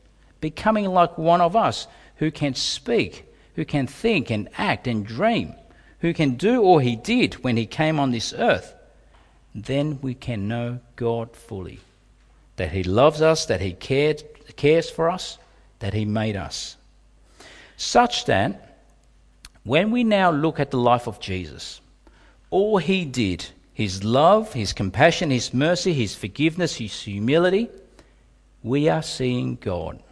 becoming 0.41 0.87
like 0.87 1.17
one 1.17 1.41
of 1.41 1.57
us 1.57 1.87
who 2.17 2.31
can 2.31 2.55
speak, 2.55 3.25
who 3.55 3.65
can 3.65 3.87
think 3.87 4.31
and 4.31 4.49
act 4.59 4.87
and 4.87 5.07
dream, 5.07 5.55
who 6.01 6.13
can 6.13 6.35
do 6.35 6.63
all 6.63 6.79
he 6.79 6.97
did 6.97 7.35
when 7.45 7.57
he 7.57 7.67
came 7.67 8.01
on 8.01 8.11
this 8.11 8.33
earth 8.33 8.75
then 9.55 9.99
we 10.01 10.15
can 10.15 10.49
know 10.49 10.81
God 10.97 11.35
fully. 11.35 11.81
That 12.57 12.73
He 12.73 12.83
loves 12.83 13.23
us, 13.23 13.47
that 13.47 13.61
He 13.61 13.73
cared, 13.73 14.23
cares 14.57 14.91
for 14.91 15.11
us, 15.11 15.39
that 15.81 15.95
He 15.95 16.05
made 16.05 16.37
us. 16.37 16.77
Such 17.77 18.27
that 18.27 18.79
when 19.65 19.91
we 19.91 20.05
now 20.05 20.31
look 20.31 20.61
at 20.61 20.71
the 20.71 20.79
life 20.79 21.07
of 21.07 21.21
Jesus, 21.21 21.81
all 22.51 22.79
He 22.79 23.05
did, 23.05 23.47
His 23.73 24.05
love, 24.05 24.53
His 24.53 24.73
compassion, 24.73 25.31
His 25.31 25.53
mercy, 25.55 25.93
His 25.93 26.15
forgiveness, 26.15 26.77
His 26.77 27.03
humility, 27.03 27.69
we 28.63 28.89
are 28.89 29.03
seeing 29.03 29.57
God. 29.57 30.03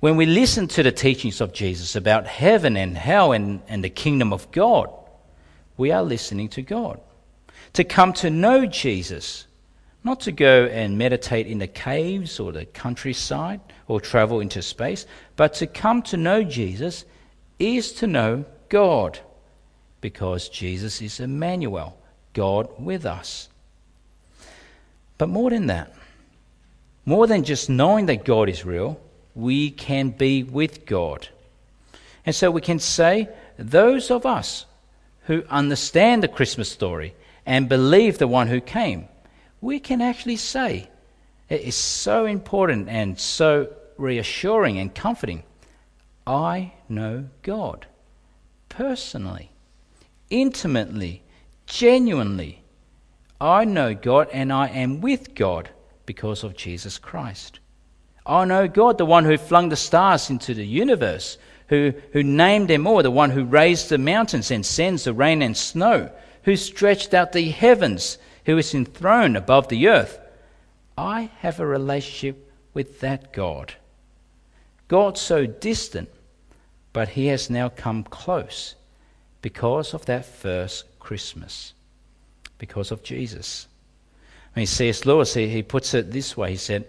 When 0.00 0.16
we 0.16 0.24
listen 0.24 0.66
to 0.68 0.82
the 0.82 0.92
teachings 0.92 1.42
of 1.42 1.52
Jesus 1.52 1.94
about 1.94 2.26
heaven 2.26 2.74
and 2.74 2.96
hell 2.96 3.32
and, 3.32 3.60
and 3.68 3.84
the 3.84 3.90
kingdom 3.90 4.32
of 4.32 4.50
God, 4.50 4.90
we 5.76 5.92
are 5.92 6.02
listening 6.02 6.48
to 6.50 6.62
God 6.62 7.00
to 7.74 7.84
come 7.84 8.14
to 8.14 8.30
know 8.30 8.64
Jesus, 8.64 9.46
not 10.02 10.20
to 10.20 10.32
go 10.32 10.64
and 10.64 10.96
meditate 10.96 11.46
in 11.46 11.58
the 11.58 11.66
caves 11.66 12.40
or 12.40 12.50
the 12.50 12.64
countryside 12.64 13.60
or 13.88 14.00
travel 14.00 14.40
into 14.40 14.62
space, 14.62 15.06
but 15.36 15.52
to 15.54 15.66
come 15.66 16.00
to 16.02 16.16
know 16.16 16.42
Jesus 16.42 17.04
is 17.58 17.92
to 17.92 18.06
know 18.06 18.46
God, 18.70 19.18
because 20.00 20.48
Jesus 20.48 21.02
is 21.02 21.20
Emmanuel, 21.20 21.98
God 22.32 22.68
with 22.78 23.04
us. 23.04 23.50
But 25.18 25.28
more 25.28 25.50
than 25.50 25.66
that, 25.66 25.94
more 27.04 27.26
than 27.26 27.44
just 27.44 27.68
knowing 27.68 28.06
that 28.06 28.24
God 28.24 28.48
is 28.48 28.64
real, 28.64 28.98
we 29.40 29.70
can 29.70 30.10
be 30.10 30.42
with 30.42 30.86
God. 30.86 31.28
And 32.26 32.34
so 32.34 32.50
we 32.50 32.60
can 32.60 32.78
say, 32.78 33.28
those 33.58 34.10
of 34.10 34.26
us 34.26 34.66
who 35.24 35.44
understand 35.48 36.22
the 36.22 36.28
Christmas 36.28 36.70
story 36.70 37.14
and 37.46 37.68
believe 37.68 38.18
the 38.18 38.28
one 38.28 38.48
who 38.48 38.60
came, 38.60 39.08
we 39.60 39.80
can 39.80 40.00
actually 40.00 40.36
say, 40.36 40.88
It 41.48 41.62
is 41.62 41.74
so 41.74 42.26
important 42.26 42.88
and 42.88 43.18
so 43.18 43.72
reassuring 43.96 44.78
and 44.78 44.94
comforting. 44.94 45.42
I 46.26 46.72
know 46.88 47.26
God 47.42 47.86
personally, 48.68 49.50
intimately, 50.30 51.22
genuinely. 51.66 52.62
I 53.40 53.64
know 53.64 53.94
God 53.94 54.28
and 54.32 54.52
I 54.52 54.68
am 54.68 55.00
with 55.00 55.34
God 55.34 55.70
because 56.06 56.44
of 56.44 56.56
Jesus 56.56 56.98
Christ. 56.98 57.60
Oh, 58.30 58.36
I 58.36 58.44
know 58.44 58.68
God, 58.68 58.96
the 58.96 59.04
one 59.04 59.24
who 59.24 59.36
flung 59.36 59.70
the 59.70 59.76
stars 59.76 60.30
into 60.30 60.54
the 60.54 60.64
universe, 60.64 61.36
who, 61.66 61.92
who 62.12 62.22
named 62.22 62.68
them 62.68 62.86
all, 62.86 63.02
the 63.02 63.10
one 63.10 63.30
who 63.30 63.44
raised 63.44 63.88
the 63.88 63.98
mountains 63.98 64.52
and 64.52 64.64
sends 64.64 65.02
the 65.02 65.12
rain 65.12 65.42
and 65.42 65.56
snow, 65.56 66.12
who 66.44 66.54
stretched 66.54 67.12
out 67.12 67.32
the 67.32 67.50
heavens, 67.50 68.18
who 68.46 68.56
is 68.56 68.72
enthroned 68.72 69.36
above 69.36 69.66
the 69.66 69.88
earth. 69.88 70.20
I 70.96 71.32
have 71.40 71.58
a 71.58 71.66
relationship 71.66 72.52
with 72.72 73.00
that 73.00 73.32
God. 73.32 73.74
God 74.86 75.18
so 75.18 75.44
distant, 75.44 76.08
but 76.92 77.08
he 77.08 77.26
has 77.26 77.50
now 77.50 77.68
come 77.68 78.04
close 78.04 78.76
because 79.42 79.92
of 79.92 80.06
that 80.06 80.24
first 80.24 80.84
Christmas, 81.00 81.72
because 82.58 82.92
of 82.92 83.02
Jesus. 83.02 83.66
I 84.54 84.60
mean, 84.60 84.66
C.S. 84.68 85.04
Lewis, 85.04 85.34
he, 85.34 85.48
he 85.48 85.64
puts 85.64 85.94
it 85.94 86.12
this 86.12 86.36
way 86.36 86.52
he 86.52 86.56
said, 86.56 86.86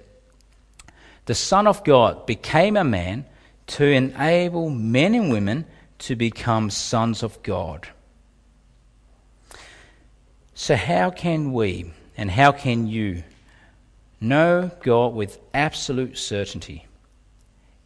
The 1.26 1.36
Son 1.36 1.68
of 1.68 1.84
God 1.84 2.26
became 2.26 2.76
a 2.76 2.84
man 2.84 3.26
to 3.68 3.86
enable 3.86 4.70
men 4.70 5.14
and 5.16 5.32
women 5.32 5.66
to 6.00 6.16
become 6.16 6.70
sons 6.70 7.24
of 7.24 7.42
God. 7.44 7.88
So, 10.54 10.76
how 10.76 11.12
can 11.12 11.54
we 11.54 11.92
and 12.18 12.30
how 12.30 12.52
can 12.52 12.88
you 12.88 13.24
know 14.20 14.72
God 14.84 15.14
with 15.14 15.40
absolute 15.54 16.18
certainty? 16.18 16.86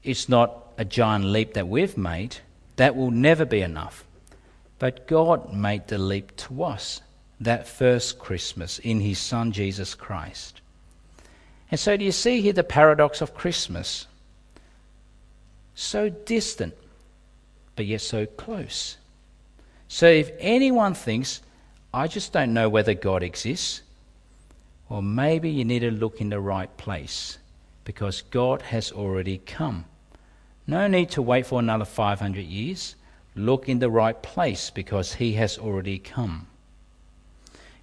It's 0.03 0.29
not 0.29 0.65
a 0.77 0.85
giant 0.85 1.25
leap 1.25 1.53
that 1.53 1.67
we've 1.67 1.97
made, 1.97 2.37
that 2.75 2.95
will 2.95 3.11
never 3.11 3.45
be 3.45 3.61
enough. 3.61 4.05
But 4.79 5.07
God 5.07 5.53
made 5.53 5.87
the 5.87 5.97
leap 5.97 6.35
to 6.37 6.63
us 6.63 7.01
that 7.39 7.67
first 7.67 8.19
Christmas 8.19 8.79
in 8.79 8.99
His 8.99 9.19
Son 9.19 9.51
Jesus 9.51 9.95
Christ. 9.95 10.61
And 11.75 11.79
so, 11.81 11.97
do 11.97 12.05
you 12.05 12.13
see 12.13 12.39
here 12.39 12.53
the 12.53 12.63
paradox 12.63 13.19
of 13.19 13.33
Christmas? 13.33 14.07
So 15.73 16.07
distant, 16.07 16.73
but 17.75 17.85
yet 17.85 17.99
so 17.99 18.25
close. 18.25 18.95
So, 19.89 20.07
if 20.07 20.31
anyone 20.39 20.93
thinks, 20.93 21.41
I 21.93 22.07
just 22.07 22.31
don't 22.31 22.53
know 22.53 22.69
whether 22.69 22.93
God 22.93 23.23
exists, 23.23 23.81
well, 24.87 25.01
maybe 25.01 25.49
you 25.49 25.65
need 25.65 25.79
to 25.79 25.91
look 25.91 26.21
in 26.21 26.29
the 26.29 26.39
right 26.39 26.69
place 26.77 27.39
because 27.83 28.21
God 28.21 28.61
has 28.61 28.93
already 28.93 29.39
come. 29.39 29.83
No 30.67 30.87
need 30.87 31.09
to 31.09 31.21
wait 31.21 31.45
for 31.45 31.59
another 31.59 31.83
500 31.83 32.39
years. 32.39 32.95
Look 33.35 33.67
in 33.67 33.79
the 33.79 33.89
right 33.89 34.23
place 34.23 34.69
because 34.69 35.15
He 35.15 35.33
has 35.33 35.57
already 35.57 35.99
come. 35.99 36.47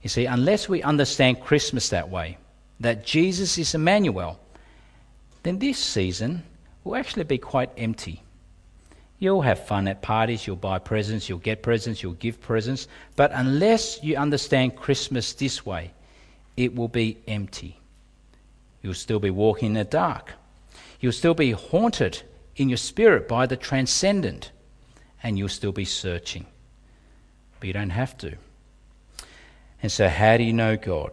You 0.01 0.09
see, 0.09 0.25
unless 0.25 0.67
we 0.67 0.83
understand 0.83 1.43
Christmas 1.43 1.91
that 1.91 2.09
way, 2.09 2.39
that 2.83 3.07
Jesus 3.07 3.59
is 3.59 3.75
Emmanuel, 3.75 4.39
then 5.43 5.59
this 5.59 5.79
season 5.79 6.43
will 6.85 6.97
actually 6.97 7.25
be 7.25 7.39
quite 7.39 7.71
empty. 7.77 8.23
You'll 9.19 9.43
have 9.43 9.67
fun 9.67 9.87
at 9.87 10.03
parties, 10.03 10.47
you'll 10.47 10.57
buy 10.57 10.81
presents, 10.81 11.29
you'll 11.29 11.39
get 11.39 11.63
presents, 11.63 12.03
you'll 12.03 12.15
give 12.15 12.41
presents, 12.41 12.89
but 13.15 13.31
unless 13.33 14.03
you 14.03 14.17
understand 14.17 14.77
Christmas 14.77 15.33
this 15.33 15.65
way, 15.65 15.93
it 16.57 16.75
will 16.75 16.89
be 16.89 17.19
empty. 17.29 17.79
You'll 18.83 18.95
still 18.95 19.21
be 19.21 19.31
walking 19.31 19.69
in 19.69 19.75
the 19.75 19.85
dark. 19.85 20.33
You'll 20.99 21.13
still 21.13 21.35
be 21.35 21.53
haunted 21.53 22.23
in 22.57 22.69
your 22.69 22.79
spirit 22.79 23.29
by 23.29 23.47
the 23.47 23.57
transcendent, 23.57 24.51
and 25.23 25.39
you'll 25.39 25.49
still 25.49 25.73
be 25.73 25.85
searching. 25.85 26.47
But 27.61 27.69
you 27.69 27.73
don't 27.73 27.91
have 27.91 28.19
to. 28.19 28.37
And 29.85 29.91
so, 29.91 30.09
how 30.09 30.37
do 30.37 30.43
you 30.43 30.53
know 30.53 30.77
God? 30.77 31.13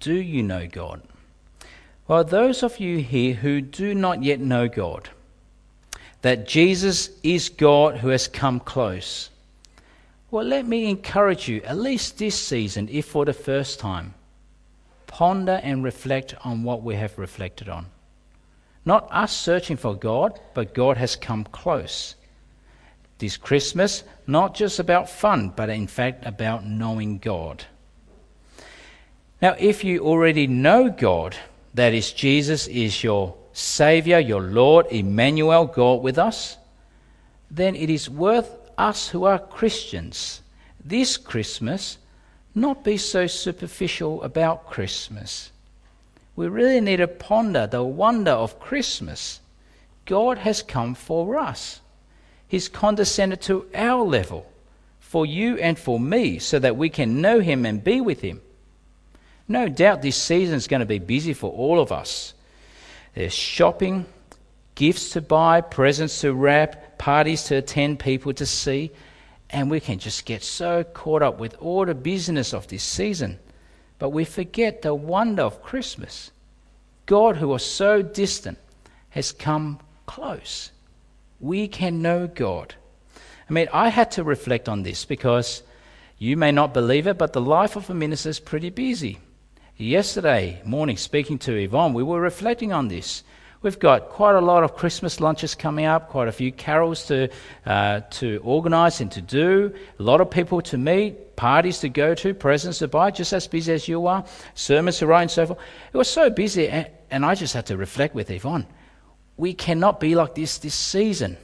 Do 0.00 0.14
you 0.14 0.42
know 0.42 0.66
God? 0.66 1.02
Well, 2.08 2.24
those 2.24 2.62
of 2.62 2.78
you 2.78 2.98
here 2.98 3.34
who 3.34 3.60
do 3.60 3.94
not 3.94 4.22
yet 4.22 4.40
know 4.40 4.68
God, 4.68 5.10
that 6.22 6.46
Jesus 6.46 7.10
is 7.22 7.48
God 7.48 7.98
who 7.98 8.08
has 8.08 8.28
come 8.28 8.60
close, 8.60 9.30
well, 10.30 10.44
let 10.44 10.66
me 10.66 10.88
encourage 10.88 11.48
you, 11.48 11.62
at 11.62 11.78
least 11.78 12.18
this 12.18 12.38
season, 12.38 12.88
if 12.90 13.06
for 13.06 13.24
the 13.24 13.32
first 13.32 13.78
time, 13.78 14.14
ponder 15.06 15.60
and 15.62 15.82
reflect 15.82 16.34
on 16.44 16.62
what 16.62 16.82
we 16.82 16.96
have 16.96 17.16
reflected 17.18 17.68
on. 17.68 17.86
Not 18.84 19.08
us 19.10 19.36
searching 19.36 19.76
for 19.76 19.94
God, 19.94 20.38
but 20.54 20.74
God 20.74 20.96
has 20.96 21.16
come 21.16 21.44
close. 21.44 22.14
This 23.18 23.36
Christmas, 23.36 24.04
not 24.26 24.54
just 24.54 24.78
about 24.78 25.08
fun, 25.08 25.52
but 25.56 25.70
in 25.70 25.86
fact 25.86 26.26
about 26.26 26.66
knowing 26.66 27.18
God. 27.18 27.64
Now, 29.40 29.54
if 29.58 29.84
you 29.84 30.00
already 30.00 30.46
know 30.46 30.88
God, 30.88 31.36
that 31.74 31.92
is, 31.92 32.12
Jesus 32.12 32.66
is 32.68 33.04
your 33.04 33.34
Saviour, 33.52 34.18
your 34.18 34.42
Lord, 34.42 34.86
Emmanuel, 34.90 35.66
God 35.66 36.02
with 36.02 36.18
us, 36.18 36.56
then 37.50 37.74
it 37.76 37.90
is 37.90 38.08
worth 38.08 38.50
us 38.76 39.08
who 39.08 39.24
are 39.24 39.38
Christians 39.38 40.42
this 40.84 41.16
Christmas 41.16 41.98
not 42.54 42.84
be 42.84 42.96
so 42.96 43.26
superficial 43.26 44.22
about 44.22 44.70
Christmas 44.70 45.50
we 46.36 46.46
really 46.48 46.82
need 46.82 46.98
to 46.98 47.08
ponder 47.08 47.66
the 47.66 47.82
wonder 47.82 48.30
of 48.30 48.60
Christmas. 48.60 49.40
God 50.04 50.38
has 50.38 50.62
come 50.62 50.94
for 50.94 51.38
us. 51.38 51.80
He's 52.46 52.68
condescended 52.68 53.40
to 53.42 53.66
our 53.74 54.04
level, 54.04 54.46
for 55.00 55.24
you 55.24 55.56
and 55.56 55.78
for 55.78 55.98
me, 55.98 56.38
so 56.38 56.58
that 56.58 56.76
we 56.76 56.90
can 56.90 57.22
know 57.22 57.40
Him 57.40 57.64
and 57.64 57.82
be 57.82 58.00
with 58.02 58.20
Him. 58.20 58.42
No 59.48 59.68
doubt 59.68 60.02
this 60.02 60.16
season 60.16 60.56
is 60.56 60.66
going 60.66 60.80
to 60.80 60.86
be 60.86 60.98
busy 60.98 61.32
for 61.32 61.50
all 61.52 61.80
of 61.80 61.92
us. 61.92 62.34
There's 63.14 63.32
shopping, 63.32 64.06
gifts 64.74 65.10
to 65.10 65.20
buy, 65.20 65.60
presents 65.60 66.20
to 66.20 66.32
wrap, 66.34 66.98
parties 66.98 67.44
to 67.44 67.56
attend, 67.56 67.98
people 67.98 68.32
to 68.34 68.46
see, 68.46 68.90
and 69.50 69.70
we 69.70 69.80
can 69.80 69.98
just 69.98 70.24
get 70.24 70.42
so 70.42 70.82
caught 70.84 71.22
up 71.22 71.38
with 71.38 71.54
all 71.60 71.86
the 71.86 71.94
business 71.94 72.52
of 72.52 72.66
this 72.66 72.82
season. 72.82 73.38
But 73.98 74.10
we 74.10 74.24
forget 74.24 74.82
the 74.82 74.94
wonder 74.94 75.42
of 75.42 75.62
Christmas. 75.62 76.30
God, 77.06 77.36
who 77.36 77.48
was 77.48 77.64
so 77.64 78.02
distant, 78.02 78.58
has 79.10 79.32
come 79.32 79.78
close. 80.06 80.72
We 81.40 81.68
can 81.68 82.02
know 82.02 82.26
God. 82.26 82.74
I 83.48 83.52
mean, 83.52 83.68
I 83.72 83.88
had 83.88 84.10
to 84.12 84.24
reflect 84.24 84.68
on 84.68 84.82
this 84.82 85.04
because 85.04 85.62
you 86.18 86.36
may 86.36 86.50
not 86.50 86.74
believe 86.74 87.06
it, 87.06 87.16
but 87.16 87.32
the 87.32 87.40
life 87.40 87.76
of 87.76 87.88
a 87.88 87.94
minister 87.94 88.28
is 88.28 88.40
pretty 88.40 88.70
busy. 88.70 89.18
Yesterday 89.78 90.62
morning, 90.64 90.96
speaking 90.96 91.38
to 91.40 91.54
Yvonne, 91.54 91.92
we 91.92 92.02
were 92.02 92.18
reflecting 92.18 92.72
on 92.72 92.88
this. 92.88 93.22
We've 93.60 93.78
got 93.78 94.08
quite 94.08 94.34
a 94.34 94.40
lot 94.40 94.64
of 94.64 94.74
Christmas 94.74 95.20
lunches 95.20 95.54
coming 95.54 95.84
up, 95.84 96.08
quite 96.08 96.28
a 96.28 96.32
few 96.32 96.50
carols 96.50 97.04
to, 97.08 97.28
uh, 97.66 98.00
to 98.12 98.40
organise 98.42 99.02
and 99.02 99.12
to 99.12 99.20
do, 99.20 99.74
a 99.98 100.02
lot 100.02 100.22
of 100.22 100.30
people 100.30 100.62
to 100.62 100.78
meet, 100.78 101.36
parties 101.36 101.80
to 101.80 101.90
go 101.90 102.14
to, 102.14 102.32
presents 102.32 102.78
to 102.78 102.88
buy, 102.88 103.10
just 103.10 103.34
as 103.34 103.46
busy 103.46 103.70
as 103.70 103.86
you 103.86 104.06
are, 104.06 104.24
sermons 104.54 104.96
to 105.00 105.06
write, 105.06 105.22
and 105.22 105.30
so 105.30 105.46
forth. 105.46 105.58
It 105.92 105.98
was 105.98 106.08
so 106.08 106.30
busy, 106.30 106.68
and, 106.68 106.88
and 107.10 107.26
I 107.26 107.34
just 107.34 107.52
had 107.52 107.66
to 107.66 107.76
reflect 107.76 108.14
with 108.14 108.30
Yvonne. 108.30 108.66
We 109.36 109.52
cannot 109.52 110.00
be 110.00 110.14
like 110.14 110.34
this 110.34 110.56
this 110.56 110.74
season. 110.74 111.36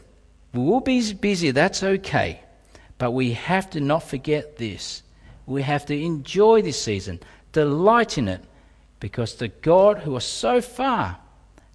We 0.54 0.60
will 0.60 0.80
be 0.80 1.12
busy, 1.12 1.50
that's 1.50 1.82
okay. 1.82 2.40
But 2.96 3.10
we 3.10 3.32
have 3.32 3.68
to 3.70 3.80
not 3.80 4.04
forget 4.04 4.56
this. 4.56 5.02
We 5.44 5.60
have 5.62 5.84
to 5.86 6.00
enjoy 6.00 6.62
this 6.62 6.80
season, 6.80 7.20
delight 7.52 8.18
in 8.18 8.28
it, 8.28 8.42
because 9.00 9.34
the 9.34 9.48
God 9.48 9.98
who 9.98 10.12
was 10.12 10.24
so 10.24 10.60
far 10.60 11.18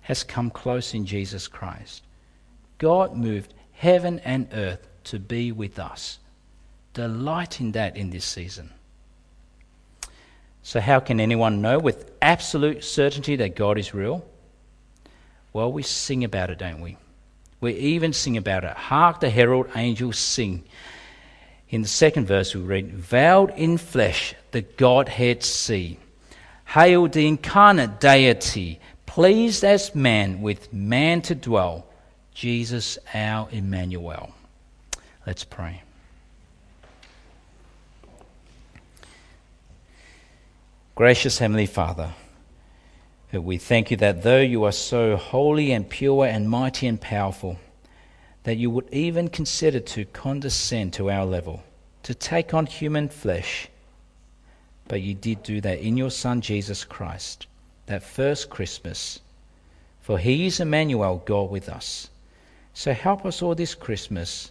has 0.01 0.23
come 0.23 0.49
close 0.49 0.93
in 0.93 1.05
Jesus 1.05 1.47
Christ. 1.47 2.03
God 2.77 3.15
moved 3.15 3.53
heaven 3.73 4.19
and 4.19 4.47
earth 4.53 4.87
to 5.05 5.19
be 5.19 5.51
with 5.51 5.79
us. 5.79 6.19
Delight 6.93 7.59
in 7.59 7.73
that 7.73 7.97
in 7.97 8.09
this 8.09 8.25
season. 8.25 8.71
So, 10.63 10.79
how 10.79 10.99
can 10.99 11.19
anyone 11.19 11.61
know 11.61 11.79
with 11.79 12.11
absolute 12.21 12.83
certainty 12.83 13.37
that 13.37 13.55
God 13.55 13.77
is 13.77 13.93
real? 13.93 14.25
Well, 15.53 15.71
we 15.71 15.83
sing 15.83 16.23
about 16.23 16.49
it, 16.49 16.57
don't 16.57 16.81
we? 16.81 16.97
We 17.61 17.73
even 17.73 18.13
sing 18.13 18.37
about 18.37 18.63
it. 18.63 18.71
Hark 18.71 19.19
the 19.19 19.29
herald 19.29 19.69
angels 19.75 20.17
sing. 20.17 20.63
In 21.69 21.82
the 21.82 21.88
second 21.88 22.27
verse, 22.27 22.56
we 22.56 22.62
read, 22.62 22.93
Veiled 22.93 23.51
in 23.51 23.77
flesh, 23.77 24.34
the 24.51 24.62
Godhead 24.62 25.43
see. 25.43 25.99
Hail 26.65 27.08
the 27.08 27.27
incarnate 27.27 27.99
deity, 27.99 28.80
pleased 29.06 29.63
as 29.63 29.93
man 29.93 30.41
with 30.41 30.71
man 30.71 31.21
to 31.23 31.36
dwell, 31.36 31.86
Jesus 32.34 32.97
our 33.13 33.49
Emmanuel. 33.51 34.34
Let's 35.25 35.43
pray. 35.43 35.82
Gracious 40.95 41.38
Heavenly 41.38 41.67
Father, 41.67 42.13
we 43.32 43.58
thank 43.58 43.91
you 43.91 43.97
that 43.97 44.23
though 44.23 44.41
you 44.41 44.63
are 44.63 44.71
so 44.71 45.15
holy 45.15 45.71
and 45.71 45.88
pure 45.88 46.25
and 46.25 46.49
mighty 46.49 46.88
and 46.88 46.99
powerful, 46.99 47.60
that 48.47 48.55
you 48.55 48.69
would 48.69 48.88
even 48.93 49.27
consider 49.27 49.77
to 49.77 50.05
condescend 50.05 50.93
to 50.93 51.12
our 51.12 51.25
level, 51.25 51.62
to 52.01 52.15
take 52.15 52.53
on 52.53 52.65
human 52.65 53.10
flesh. 53.10 53.67
But 54.88 55.01
you 55.01 55.13
did 55.15 55.43
do 55.43 55.60
that 55.60 55.81
in 55.81 55.97
your 55.97 56.10
Son 56.10 56.39
Jesus 56.39 56.86
Christ, 56.86 57.45
that 57.88 58.01
first 58.01 58.49
Christmas. 58.49 59.19
For 59.99 60.17
he 60.17 60.47
is 60.47 60.62
Emmanuel, 60.62 61.21
God 61.25 61.51
with 61.51 61.67
us. 61.67 62.10
So 62.73 62.93
help 62.93 63.25
us 63.25 63.41
all 63.41 63.53
this 63.53 63.75
Christmas 63.75 64.49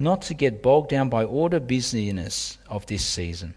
not 0.00 0.20
to 0.22 0.34
get 0.34 0.60
bogged 0.60 0.90
down 0.90 1.08
by 1.08 1.22
all 1.24 1.48
the 1.48 1.60
busyness 1.60 2.58
of 2.66 2.86
this 2.86 3.06
season, 3.06 3.54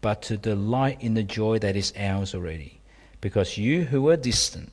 but 0.00 0.22
to 0.22 0.38
delight 0.38 1.02
in 1.02 1.12
the 1.12 1.22
joy 1.22 1.58
that 1.58 1.76
is 1.76 1.92
ours 1.98 2.34
already. 2.34 2.80
Because 3.20 3.58
you 3.58 3.84
who 3.84 4.00
were 4.00 4.16
distant, 4.16 4.72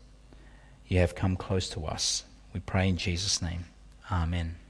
you 0.87 0.99
have 0.99 1.15
come 1.15 1.35
close 1.35 1.67
to 1.71 1.85
us. 1.85 2.23
We 2.53 2.61
pray 2.61 2.87
in 2.87 2.95
Jesus' 2.95 3.41
name. 3.41 3.65
Amen. 4.11 4.60